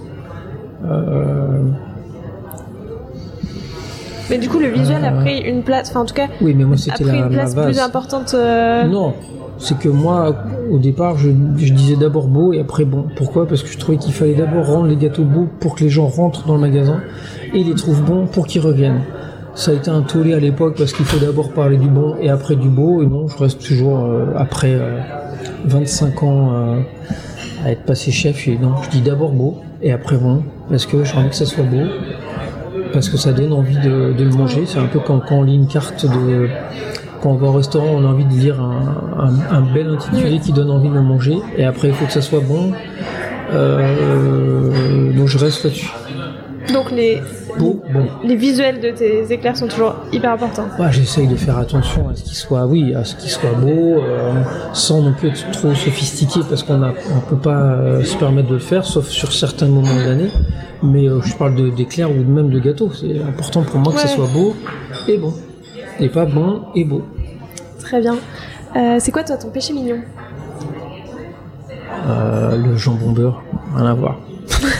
Mais 4.30 4.38
du 4.38 4.48
coup, 4.48 4.60
le 4.60 4.68
visuel 4.68 5.04
a 5.04 5.10
pris 5.10 5.40
une 5.40 5.62
place, 5.62 5.90
enfin 5.90 6.00
en 6.00 6.04
tout 6.04 6.14
cas, 6.14 6.28
oui, 6.40 6.54
mais 6.56 6.64
moi, 6.64 6.76
c'était 6.76 7.02
la, 7.02 7.16
une 7.16 7.30
place 7.30 7.54
plus 7.54 7.80
importante. 7.80 8.32
Euh, 8.34 8.84
non, 8.84 9.12
c'est 9.58 9.76
que 9.76 9.88
moi, 9.88 10.36
au 10.70 10.78
départ, 10.78 11.18
je, 11.18 11.30
disais 11.30 11.96
d'abord 11.96 12.28
beau 12.28 12.52
et 12.52 12.60
après 12.60 12.84
bon. 12.84 13.06
Pourquoi? 13.16 13.46
Parce 13.48 13.64
que 13.64 13.68
je 13.68 13.76
trouvais 13.76 13.98
qu'il 13.98 14.12
fallait 14.12 14.36
d'abord 14.36 14.66
rendre 14.66 14.86
les 14.86 14.96
gâteaux 14.96 15.24
beaux 15.24 15.48
pour 15.58 15.74
que 15.74 15.82
les 15.82 15.90
gens 15.90 16.06
rentrent 16.06 16.46
dans 16.46 16.54
le 16.54 16.60
magasin 16.60 17.00
et 17.52 17.64
les 17.64 17.74
trouvent 17.74 18.02
bons 18.02 18.26
pour 18.26 18.46
qu'ils 18.46 18.62
reviennent. 18.62 19.00
Ça 19.54 19.72
a 19.72 19.74
été 19.74 19.90
un 19.90 20.02
tollé 20.02 20.34
à 20.34 20.38
l'époque 20.38 20.76
parce 20.78 20.92
qu'il 20.92 21.04
faut 21.04 21.18
d'abord 21.18 21.52
parler 21.52 21.76
du 21.76 21.88
bon 21.88 22.16
et 22.20 22.30
après 22.30 22.56
du 22.56 22.68
beau. 22.68 23.02
Et 23.02 23.06
non, 23.06 23.28
je 23.28 23.36
reste 23.36 23.60
toujours 23.60 24.04
euh, 24.04 24.26
après 24.36 24.78
25 25.64 26.22
euh, 26.22 26.26
ans 26.26 26.84
à 27.64 27.72
être 27.72 27.82
passé 27.82 28.10
chef. 28.10 28.46
Et 28.48 28.56
non, 28.56 28.74
je 28.82 28.90
dis 28.90 29.00
d'abord 29.00 29.32
beau 29.32 29.58
et 29.82 29.92
après 29.92 30.16
bon 30.16 30.44
parce 30.68 30.86
que 30.86 31.04
j'ai 31.04 31.16
envie 31.16 31.30
que 31.30 31.34
ça 31.34 31.46
soit 31.46 31.64
beau 31.64 31.86
parce 32.92 33.08
que 33.08 33.16
ça 33.16 33.32
donne 33.32 33.52
envie 33.52 33.78
de, 33.78 34.14
le 34.18 34.30
manger. 34.30 34.64
C'est 34.66 34.78
un 34.78 34.86
peu 34.86 35.00
quand, 35.00 35.22
on 35.30 35.42
lit 35.42 35.56
une 35.56 35.66
carte 35.66 36.06
de. 36.06 36.48
Quand 37.22 37.32
on 37.32 37.34
va 37.34 37.48
au 37.48 37.52
restaurant, 37.52 37.88
on 37.92 38.04
a 38.04 38.08
envie 38.08 38.24
de 38.24 38.32
lire 38.32 38.60
un, 38.60 39.60
bel 39.74 39.88
intitulé 39.88 40.38
qui 40.38 40.52
donne 40.52 40.70
envie 40.70 40.88
de 40.88 40.98
manger. 40.98 41.36
Et 41.58 41.64
après, 41.64 41.88
il 41.88 41.94
faut 41.94 42.06
que 42.06 42.12
ça 42.12 42.22
soit 42.22 42.40
bon. 42.40 42.72
Euh, 43.52 45.12
donc 45.12 45.26
je 45.26 45.38
reste 45.38 45.64
là-dessus. 45.64 45.90
Donc 46.72 46.90
les, 46.92 47.20
les 48.24 48.36
visuels 48.36 48.80
de 48.80 48.90
tes 48.90 49.32
éclairs 49.32 49.56
sont 49.56 49.68
toujours 49.68 49.94
hyper 50.12 50.32
importants. 50.32 50.66
Ouais, 50.78 50.92
J'essaye 50.92 51.26
de 51.26 51.36
faire 51.36 51.58
attention 51.58 52.08
à 52.08 52.14
ce 52.14 52.22
qu'il 52.22 52.34
soit, 52.34 52.66
oui, 52.66 52.94
à 52.94 53.04
ce 53.04 53.16
qu'il 53.16 53.30
soit 53.30 53.52
beau, 53.52 54.00
euh, 54.00 54.42
sans 54.72 55.02
non 55.02 55.12
plus 55.12 55.28
être 55.28 55.50
trop 55.50 55.74
sophistiqué 55.74 56.40
parce 56.48 56.62
qu'on 56.62 56.78
ne 56.78 56.90
peut 57.28 57.36
pas 57.36 57.62
euh, 57.62 58.04
se 58.04 58.16
permettre 58.16 58.48
de 58.48 58.54
le 58.54 58.60
faire, 58.60 58.84
sauf 58.84 59.08
sur 59.08 59.32
certains 59.32 59.68
moments 59.68 59.94
de 59.94 60.08
l'année. 60.08 60.30
Mais 60.82 61.08
euh, 61.08 61.20
je 61.22 61.34
parle 61.34 61.74
d'éclairs 61.74 62.10
ou 62.10 62.14
même 62.14 62.50
de 62.50 62.58
gâteaux. 62.58 62.90
C'est 62.92 63.20
important 63.22 63.62
pour 63.62 63.80
moi 63.80 63.92
que 63.92 64.00
ce 64.00 64.08
soit 64.08 64.28
beau 64.32 64.54
et 65.08 65.18
bon. 65.18 65.34
Et 65.98 66.08
pas 66.08 66.24
bon 66.24 66.62
et 66.74 66.84
beau. 66.84 67.04
Très 67.78 68.00
bien. 68.00 68.16
C'est 68.98 69.10
quoi 69.10 69.24
toi 69.24 69.36
ton 69.36 69.50
péché 69.50 69.72
mignon? 69.72 70.00
Le 72.06 72.76
jambon 72.76 73.12
beurre, 73.12 73.42
rien 73.74 73.86
à 73.86 73.94
voir. 73.94 74.18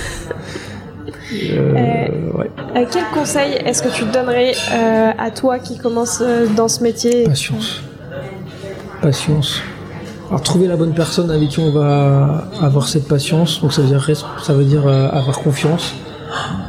Euh, 1.32 2.18
euh, 2.76 2.86
quel 2.90 3.04
conseil 3.12 3.54
est-ce 3.64 3.82
que 3.82 3.88
tu 3.88 4.04
donnerais 4.04 4.52
euh, 4.72 5.10
à 5.16 5.30
toi 5.30 5.58
qui 5.58 5.78
commence 5.78 6.22
dans 6.56 6.68
ce 6.68 6.82
métier? 6.82 7.24
Patience. 7.24 7.82
Patience. 9.00 9.60
Alors 10.28 10.42
trouver 10.42 10.68
la 10.68 10.76
bonne 10.76 10.94
personne 10.94 11.30
avec 11.30 11.48
qui 11.48 11.60
on 11.60 11.72
va 11.72 12.48
avoir 12.60 12.88
cette 12.88 13.08
patience, 13.08 13.60
donc 13.60 13.72
ça 13.72 13.82
veut 13.82 13.88
dire, 13.88 14.16
ça 14.42 14.52
veut 14.52 14.64
dire 14.64 14.86
avoir 14.86 15.38
confiance. 15.38 15.94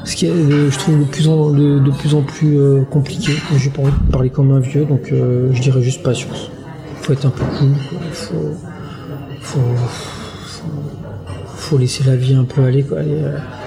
Ce 0.03 0.15
qui 0.15 0.25
est, 0.25 0.33
je 0.33 0.77
trouve, 0.79 0.99
de 0.99 1.03
plus 1.03 1.27
en, 1.27 1.51
de, 1.51 1.91
plus, 1.91 2.15
en 2.15 2.23
plus 2.23 2.57
compliqué. 2.89 3.33
J'ai 3.57 3.69
pas 3.69 3.83
envie 3.83 3.91
de 3.91 4.11
parler 4.11 4.29
comme 4.31 4.51
un 4.51 4.59
vieux, 4.59 4.85
donc 4.85 5.11
je 5.11 5.61
dirais 5.61 5.81
juste 5.83 6.01
patience. 6.01 6.49
Faut 7.01 7.13
être 7.13 7.25
un 7.25 7.29
peu 7.29 7.43
cool. 7.59 7.75
Faut, 8.11 8.55
faut, 9.41 9.59
faut, 11.55 11.77
laisser 11.77 12.03
la 12.03 12.15
vie 12.15 12.33
un 12.33 12.45
peu 12.45 12.63
aller. 12.63 12.83
Quoi 12.83 12.99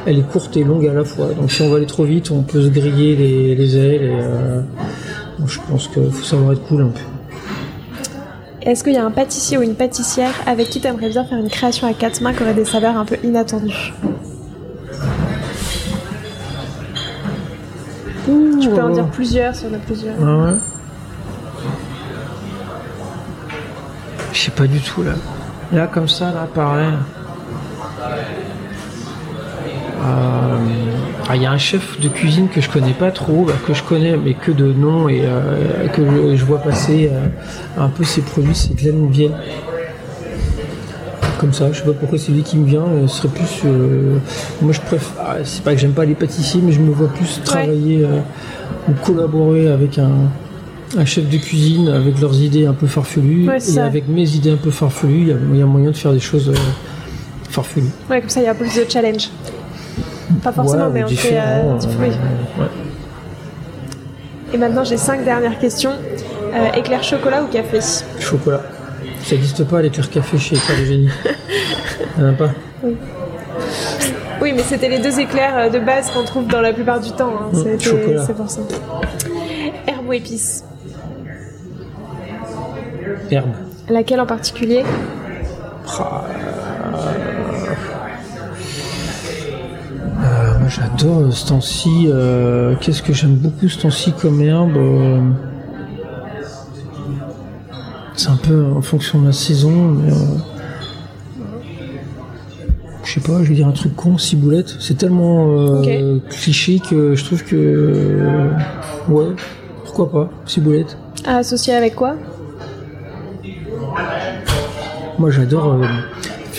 elle 0.06 0.18
est 0.18 0.28
courte 0.28 0.56
et 0.56 0.64
longue 0.64 0.86
à 0.86 0.92
la 0.92 1.04
fois. 1.04 1.28
Donc 1.34 1.50
si 1.50 1.62
on 1.62 1.70
va 1.70 1.76
aller 1.76 1.86
trop 1.86 2.04
vite, 2.04 2.30
on 2.30 2.42
peut 2.42 2.62
se 2.62 2.68
griller 2.68 3.16
les, 3.56 3.76
ailes. 3.76 4.02
Et, 4.02 4.18
euh, 4.20 4.60
je 5.46 5.58
pense 5.68 5.88
qu'il 5.88 6.10
faut 6.10 6.24
savoir 6.24 6.52
être 6.52 6.62
cool 6.66 6.82
un 6.82 6.88
peu. 6.88 7.00
Est-ce 8.62 8.82
qu'il 8.82 8.94
y 8.94 8.96
a 8.96 9.04
un 9.04 9.10
pâtissier 9.10 9.58
ou 9.58 9.62
une 9.62 9.74
pâtissière 9.74 10.32
avec 10.46 10.70
qui 10.70 10.80
tu 10.80 10.86
aimerais 10.86 11.10
bien 11.10 11.24
faire 11.24 11.38
une 11.38 11.50
création 11.50 11.86
à 11.86 11.92
quatre 11.92 12.20
mains 12.22 12.32
qui 12.32 12.42
aurait 12.42 12.54
des 12.54 12.64
saveurs 12.64 12.96
un 12.96 13.04
peu 13.04 13.16
inattendues 13.22 13.92
Tu 18.60 18.70
peux 18.70 18.82
en 18.82 18.90
dire 18.90 19.06
plusieurs 19.08 19.54
si 19.54 19.66
on 19.70 19.74
a 19.74 19.78
plusieurs. 19.78 20.14
Ah 20.22 20.36
ouais. 20.36 20.58
Je 24.32 24.38
sais 24.38 24.50
pas 24.50 24.66
du 24.66 24.80
tout 24.80 25.02
là. 25.02 25.12
Là 25.72 25.86
comme 25.86 26.08
ça, 26.08 26.32
là 26.32 26.48
pareil. 26.52 26.94
Euh, 30.04 30.08
ah, 31.28 31.36
il 31.36 31.42
y 31.42 31.46
a 31.46 31.50
un 31.50 31.58
chef 31.58 31.98
de 31.98 32.08
cuisine 32.08 32.48
que 32.48 32.60
je 32.60 32.68
connais 32.68 32.92
pas 32.92 33.10
trop, 33.10 33.44
bah, 33.44 33.54
que 33.66 33.72
je 33.72 33.82
connais 33.82 34.16
mais 34.16 34.34
que 34.34 34.52
de 34.52 34.72
nom 34.72 35.08
et 35.08 35.22
euh, 35.24 35.88
que 35.88 36.36
je, 36.36 36.44
vois 36.44 36.58
passer 36.58 37.10
euh, 37.10 37.26
un 37.78 37.88
peu 37.88 38.04
ses 38.04 38.20
produits, 38.20 38.54
c'est 38.54 38.74
Glenn 38.74 39.08
Vienne. 39.10 39.36
Comme 41.38 41.52
ça, 41.52 41.72
je 41.72 41.78
sais 41.78 41.84
pas 41.84 41.92
pourquoi 41.92 42.18
c'est 42.18 42.32
lui 42.32 42.42
qui 42.42 42.58
me 42.58 42.66
vient. 42.66 42.84
Ce 43.06 43.16
serait 43.16 43.28
plus, 43.28 43.64
moi 44.62 44.72
je 44.72 44.80
préfère. 44.80 45.12
Ah, 45.20 45.36
c'est 45.42 45.62
pas 45.62 45.72
que 45.72 45.80
j'aime 45.80 45.92
pas 45.92 46.04
les 46.04 46.14
pâtissiers, 46.14 46.60
mais 46.62 46.72
je 46.72 46.80
me 46.80 46.90
vois 46.90 47.08
plus 47.08 47.40
travailler 47.44 48.06
ou 48.88 48.92
collaborer 49.04 49.68
avec 49.68 49.98
un, 49.98 51.04
chef 51.04 51.28
de 51.28 51.36
cuisine 51.38 51.88
avec 51.88 52.20
leurs 52.20 52.40
idées 52.40 52.66
un 52.66 52.72
peu 52.72 52.86
farfelues 52.86 53.46
et 53.46 53.78
avec 53.78 54.06
mes 54.08 54.30
idées 54.36 54.52
un 54.52 54.56
peu 54.56 54.70
farfelues, 54.70 55.34
il 55.52 55.58
y, 55.58 55.62
a 55.62 55.66
moyen 55.66 55.90
de 55.90 55.96
faire 55.96 56.12
des 56.12 56.20
choses 56.20 56.52
farfelues. 57.50 57.90
Ouais, 58.08 58.20
comme 58.20 58.30
ça 58.30 58.40
il 58.40 58.44
y 58.44 58.48
a 58.48 58.54
plus 58.54 58.74
de 58.74 58.84
challenge. 58.88 59.28
Pas 60.42 60.52
forcément, 60.52 60.90
mais 60.90 61.04
on 61.04 61.08
fait 61.08 61.38
euh, 61.38 61.78
Et 64.52 64.56
maintenant, 64.56 64.84
j'ai 64.84 64.96
cinq 64.96 65.24
dernières 65.24 65.58
questions. 65.58 65.92
Euh, 66.54 66.72
éclair 66.76 67.02
chocolat 67.02 67.42
ou 67.42 67.46
café? 67.48 67.80
Chocolat. 68.20 68.62
Ça 69.22 69.34
n'existe 69.34 69.64
pas 69.64 69.82
l'éclair 69.82 70.08
café 70.08 70.38
chez 70.38 70.56
Éclair 70.56 70.78
de 70.78 70.84
Génie. 70.84 71.10
Il 72.16 72.22
n'y 72.22 72.28
en 72.28 72.32
a 72.32 72.36
pas 72.36 72.50
oui. 72.82 72.96
oui. 74.40 74.52
mais 74.54 74.62
c'était 74.62 74.88
les 74.88 74.98
deux 74.98 75.18
éclairs 75.18 75.56
euh, 75.56 75.68
de 75.70 75.78
base 75.78 76.10
qu'on 76.10 76.24
trouve 76.24 76.46
dans 76.46 76.60
la 76.60 76.72
plupart 76.72 77.00
du 77.00 77.10
temps. 77.10 77.32
Hein. 77.40 77.48
Mmh, 77.52 77.78
c'est 78.26 78.36
pour 78.36 78.50
ça. 78.50 78.60
Herbe 79.86 80.08
ou 80.08 80.12
épice 80.12 80.64
Herbe. 83.30 83.50
Laquelle 83.88 84.20
en 84.20 84.26
particulier? 84.26 84.84
Ah, 85.98 86.24
j'adore 90.68 91.32
ce 91.32 91.48
temps-ci. 91.48 92.06
Euh, 92.08 92.74
qu'est-ce 92.80 93.02
que 93.02 93.12
j'aime 93.12 93.36
beaucoup 93.36 93.68
ce 93.68 93.80
temps-ci 93.80 94.12
comme 94.12 94.40
herbe 94.40 94.76
euh, 94.76 95.20
C'est 98.16 98.28
un 98.28 98.36
peu 98.36 98.64
en 98.64 98.82
fonction 98.82 99.20
de 99.20 99.26
la 99.26 99.32
saison, 99.32 99.70
mais. 99.70 100.12
Euh, 100.12 100.16
je 103.04 103.12
sais 103.12 103.20
pas, 103.20 103.42
je 103.42 103.50
vais 103.50 103.54
dire 103.54 103.68
un 103.68 103.72
truc 103.72 103.94
con, 103.94 104.18
ciboulette. 104.18 104.76
C'est 104.80 104.96
tellement 104.96 105.82
cliché 106.30 106.80
que 106.80 107.14
je 107.14 107.24
trouve 107.24 107.44
que. 107.44 108.20
ouais, 109.08 109.26
pourquoi 109.84 110.10
pas, 110.10 110.30
ciboulette. 110.46 110.96
À 111.24 111.38
associer 111.38 111.74
avec 111.74 111.94
quoi? 111.94 112.16
Moi 115.18 115.30
j'adore 115.30 115.78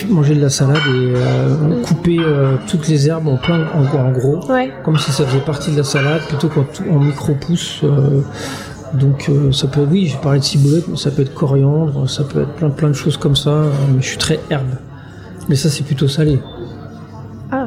manger 0.04 0.34
de 0.34 0.40
la 0.40 0.50
salade 0.50 0.76
et 0.88 1.14
euh, 1.16 1.82
couper 1.82 2.18
euh, 2.18 2.56
toutes 2.66 2.88
les 2.88 3.08
herbes 3.08 3.28
en 3.28 3.36
plein 3.36 3.66
en, 3.74 3.84
en 3.98 4.10
gros. 4.12 4.44
Ouais. 4.50 4.72
Comme 4.84 4.98
si 4.98 5.10
ça 5.12 5.24
faisait 5.24 5.40
partie 5.40 5.72
de 5.72 5.76
la 5.78 5.84
salade 5.84 6.22
plutôt 6.28 6.48
qu'en 6.48 6.98
micro-pouces. 6.98 7.80
euh, 7.84 8.20
donc 8.94 9.30
ça 9.52 9.66
peut, 9.66 9.84
oui, 9.90 10.06
j'ai 10.06 10.16
parlé 10.18 10.38
de 10.38 10.44
ciboulette, 10.44 10.86
mais 10.88 10.96
ça 10.96 11.10
peut 11.10 11.22
être 11.22 11.34
coriandre, 11.34 12.08
ça 12.08 12.22
peut 12.22 12.42
être 12.42 12.52
plein 12.52 12.70
plein 12.70 12.88
de 12.88 12.94
choses 12.94 13.16
comme 13.16 13.34
ça. 13.36 13.64
mais 13.92 14.00
je 14.00 14.06
suis 14.08 14.16
très 14.18 14.38
herbe. 14.48 14.76
Mais 15.48 15.56
ça 15.56 15.68
c'est 15.68 15.82
plutôt 15.82 16.08
salé. 16.08 16.40
Ah. 17.50 17.66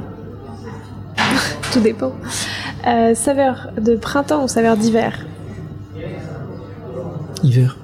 Tout 1.74 1.82
dépend. 1.82 2.14
Saveur 3.14 3.68
de 3.80 3.96
printemps 3.96 4.44
ou 4.46 4.48
saveur 4.48 4.78
d'hiver? 4.78 5.26
Hiver. 7.44 7.78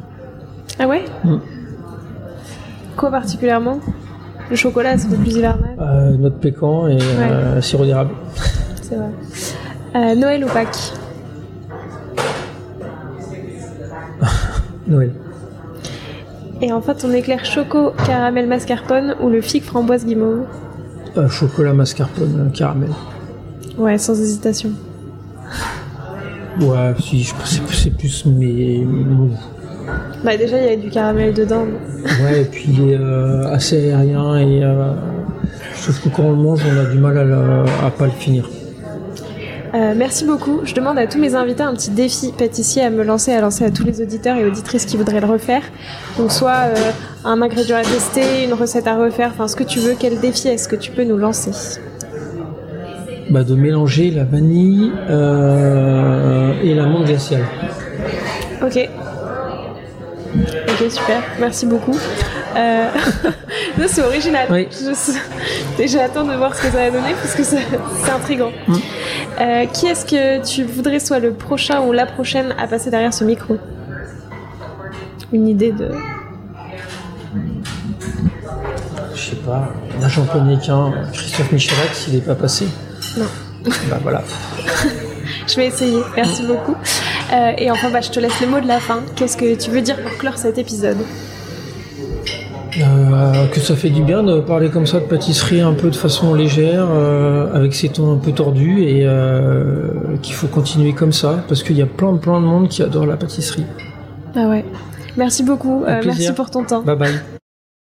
Ah 0.80 0.88
ouais? 0.88 1.06
Mm. 1.24 1.36
Quoi 2.96 3.12
particulièrement? 3.12 3.80
Le 4.50 4.56
chocolat, 4.56 4.98
c'est 4.98 5.08
plus 5.18 5.36
hivernal, 5.38 5.76
Euh, 5.80 6.12
noix 6.18 6.30
de 6.30 6.36
pécan 6.36 6.88
et 6.88 6.98
euh, 7.02 7.62
sirop 7.62 7.86
d'érable. 7.86 8.12
c'est 8.82 8.96
vrai. 8.96 9.10
Euh, 9.96 10.16
Noël 10.16 10.44
ou 10.44 10.48
Pâques? 10.48 10.94
Noël. 14.88 15.12
Et 16.62 16.72
enfin, 16.72 16.94
ton 16.94 17.12
éclair 17.12 17.44
choco 17.44 17.92
caramel 18.06 18.48
mascarpone 18.48 19.16
ou 19.22 19.30
le 19.30 19.42
figue 19.42 19.64
framboise 19.64 20.06
guimauve? 20.06 20.46
Euh, 21.18 21.28
chocolat 21.28 21.74
mascarpone 21.74 22.52
caramel. 22.54 22.90
Ouais, 23.78 23.98
sans 23.98 24.20
hésitation. 24.20 24.70
Ouais, 26.62 26.94
si, 27.00 27.24
je 27.24 27.34
c'est 27.44 27.62
c'est 27.74 27.90
plus 27.90 28.26
mes. 28.26 28.86
mon- 28.86 29.32
Bah 30.26 30.36
déjà, 30.38 30.58
il 30.60 30.66
y 30.68 30.74
a 30.74 30.76
du 30.76 30.90
caramel 30.90 31.34
dedans. 31.34 31.66
Ouais, 32.24 32.42
et 32.42 32.46
puis 32.46 32.66
il 32.70 32.92
est 32.92 32.98
euh, 33.00 33.44
assez 33.54 33.92
aérien 33.92 34.38
et 34.40 34.64
euh, 34.64 34.94
je 35.76 35.84
trouve 35.84 36.00
que 36.02 36.10
quand 36.16 36.24
on 36.24 36.32
le 36.32 36.38
mange, 36.38 36.62
on 36.66 36.80
a 36.80 36.86
du 36.92 36.98
mal 36.98 37.16
à, 37.18 37.24
le- 37.24 37.64
à 37.86 37.92
pas 37.92 38.06
le 38.06 38.12
finir. 38.12 38.50
Euh, 39.76 39.94
merci 39.96 40.26
beaucoup. 40.26 40.62
Je 40.64 40.74
demande 40.74 40.98
à 40.98 41.06
tous 41.06 41.20
mes 41.20 41.36
invités 41.36 41.62
un 41.62 41.74
petit 41.74 41.92
défi 41.92 42.32
pâtissier 42.36 42.82
à 42.82 42.90
me 42.90 43.04
lancer, 43.04 43.34
à 43.34 43.42
lancer 43.42 43.66
à 43.66 43.70
tous 43.72 43.84
les 43.84 44.02
auditeurs 44.02 44.38
et 44.38 44.46
auditrices 44.46 44.86
qui 44.86 44.98
voudraient 44.98 45.20
le 45.20 45.28
refaire. 45.28 45.62
Donc 46.18 46.32
soit 46.32 46.70
euh, 46.70 46.76
un 47.24 47.42
ingrédient 47.44 47.76
à 47.78 47.84
tester, 47.84 48.46
une 48.46 48.54
recette 48.54 48.88
à 48.88 48.96
refaire, 48.98 49.32
enfin 49.34 49.48
ce 49.48 49.56
que 49.56 49.64
tu 49.64 49.80
veux. 49.80 49.94
Quel 50.00 50.20
défi 50.20 50.48
est-ce 50.48 50.68
que 50.68 50.76
tu 50.78 50.92
peux 50.92 51.04
nous 51.04 51.18
lancer? 51.18 51.52
Bah, 53.30 53.44
de 53.44 53.54
mélanger 53.56 54.10
la 54.12 54.24
vanille 54.24 54.92
euh, 55.10 56.54
et 56.64 56.74
la 56.74 56.86
menthe 56.88 57.06
glaciale. 57.06 57.44
Ok. 58.64 58.90
Ok, 60.70 60.92
super. 60.92 61.24
Merci 61.40 61.66
beaucoup. 61.66 61.98
Euh... 62.56 62.88
c'est 63.88 64.02
original. 64.04 64.48
Oui. 64.50 64.68
Je- 64.72 65.82
et 65.82 65.88
J'attends 65.88 66.24
de 66.24 66.34
voir 66.36 66.56
ce 66.56 66.62
que 66.64 66.68
ça 66.72 66.78
va 66.78 66.92
donner 66.92 67.14
parce 67.22 67.36
que 67.36 67.44
c'est 67.44 68.12
intriguant. 68.12 68.52
Mm. 68.68 68.76
Euh, 69.42 69.66
qui 69.68 69.88
est-ce 69.88 70.06
que 70.06 70.46
tu 70.46 70.64
voudrais 70.64 71.00
soit 71.00 71.20
le 71.20 71.34
prochain 71.34 71.82
ou 71.82 71.92
la 71.92 72.06
prochaine 72.06 72.54
à 72.58 72.68
passer 72.68 72.90
derrière 72.90 73.14
ce 73.14 73.24
micro? 73.24 73.58
Une 75.34 75.48
idée 75.48 75.72
de. 75.72 75.92
Je 79.14 79.22
sais 79.32 79.36
pas, 79.38 79.70
là 80.02 80.08
j'en 80.08 80.26
connais 80.26 80.58
qu'un, 80.58 80.94
Christophe 81.14 81.52
Michelac, 81.52 81.94
s'il 81.94 82.14
n'est 82.16 82.22
pas 82.22 82.36
passé. 82.36 82.68
Non. 83.18 83.26
Bah 83.90 84.00
voilà. 84.02 84.24
Je 85.48 85.56
vais 85.56 85.68
essayer. 85.68 86.02
Merci 86.16 86.44
beaucoup. 86.44 86.76
Euh, 87.36 87.52
et 87.58 87.70
enfin, 87.70 87.90
bah, 87.92 88.02
je 88.02 88.10
te 88.10 88.20
laisse 88.20 88.40
le 88.42 88.48
mot 88.48 88.60
de 88.60 88.68
la 88.68 88.80
fin. 88.80 89.04
Qu'est-ce 89.16 89.36
que 89.36 89.56
tu 89.56 89.70
veux 89.70 89.82
dire 89.82 90.02
pour 90.02 90.18
clore 90.18 90.38
cet 90.38 90.58
épisode 90.58 90.98
Euh, 92.78 93.48
que 93.48 93.60
ça 93.60 93.76
fait 93.76 93.90
du 93.90 94.04
bien 94.04 94.24
de 94.24 94.40
parler 94.40 94.70
comme 94.70 94.86
ça 94.86 95.00
de 95.00 95.06
pâtisserie 95.06 95.62
un 95.62 95.74
peu 95.74 95.90
de 95.90 95.96
façon 95.96 96.34
légère, 96.34 96.88
euh, 96.90 97.54
avec 97.54 97.74
ses 97.74 97.90
tons 97.90 98.12
un 98.14 98.18
peu 98.18 98.32
tordus, 98.32 98.84
et 98.84 99.04
euh, 99.06 100.18
qu'il 100.22 100.36
faut 100.36 100.48
continuer 100.48 100.94
comme 100.94 101.14
ça, 101.14 101.44
parce 101.48 101.64
qu'il 101.64 101.78
y 101.78 101.82
a 101.82 101.86
plein 101.86 102.16
plein 102.16 102.40
de 102.42 102.46
monde 102.46 102.68
qui 102.68 102.84
adore 102.84 103.06
la 103.06 103.18
pâtisserie. 103.18 103.66
Ah 104.36 104.48
ouais. 104.50 104.66
Merci 105.18 105.44
beaucoup. 105.44 105.84
Euh, 105.86 106.02
merci 106.06 106.34
pour 106.34 106.52
ton 106.52 106.64
temps. 106.66 106.82
Bye 106.82 106.98
bye. 106.98 107.20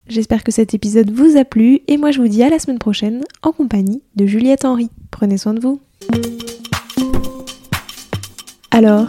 J'espère 0.09 0.45
que 0.45 0.53
cet 0.53 0.75
épisode 0.75 1.11
vous 1.11 1.39
a 1.39 1.45
plu 1.45 1.81
et 1.89 1.97
moi 1.97 2.11
je 2.11 2.21
vous 2.21 2.29
dis 2.29 2.43
à 2.43 2.51
la 2.51 2.59
semaine 2.59 2.79
prochaine 2.79 3.23
en 3.43 3.53
compagnie 3.53 4.03
de 4.17 4.27
Juliette 4.27 4.65
Henry. 4.65 4.91
Prenez 5.11 5.39
soin 5.39 5.55
de 5.55 5.61
vous. 5.61 5.81
Alors, 8.71 9.09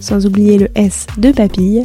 sans 0.00 0.26
oublier 0.26 0.58
le 0.58 0.68
S 0.74 1.06
de 1.16 1.30
papille 1.30 1.84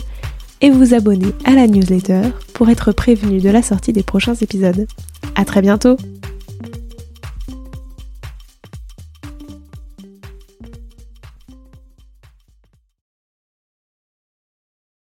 et 0.61 0.71
vous 0.71 0.93
abonner 0.93 1.33
à 1.45 1.51
la 1.51 1.67
newsletter 1.67 2.21
pour 2.53 2.69
être 2.69 2.91
prévenu 2.91 3.39
de 3.39 3.49
la 3.49 3.61
sortie 3.61 3.93
des 3.93 4.03
prochains 4.03 4.35
épisodes. 4.35 4.87
À 5.35 5.45
très 5.45 5.61
bientôt! 5.61 5.97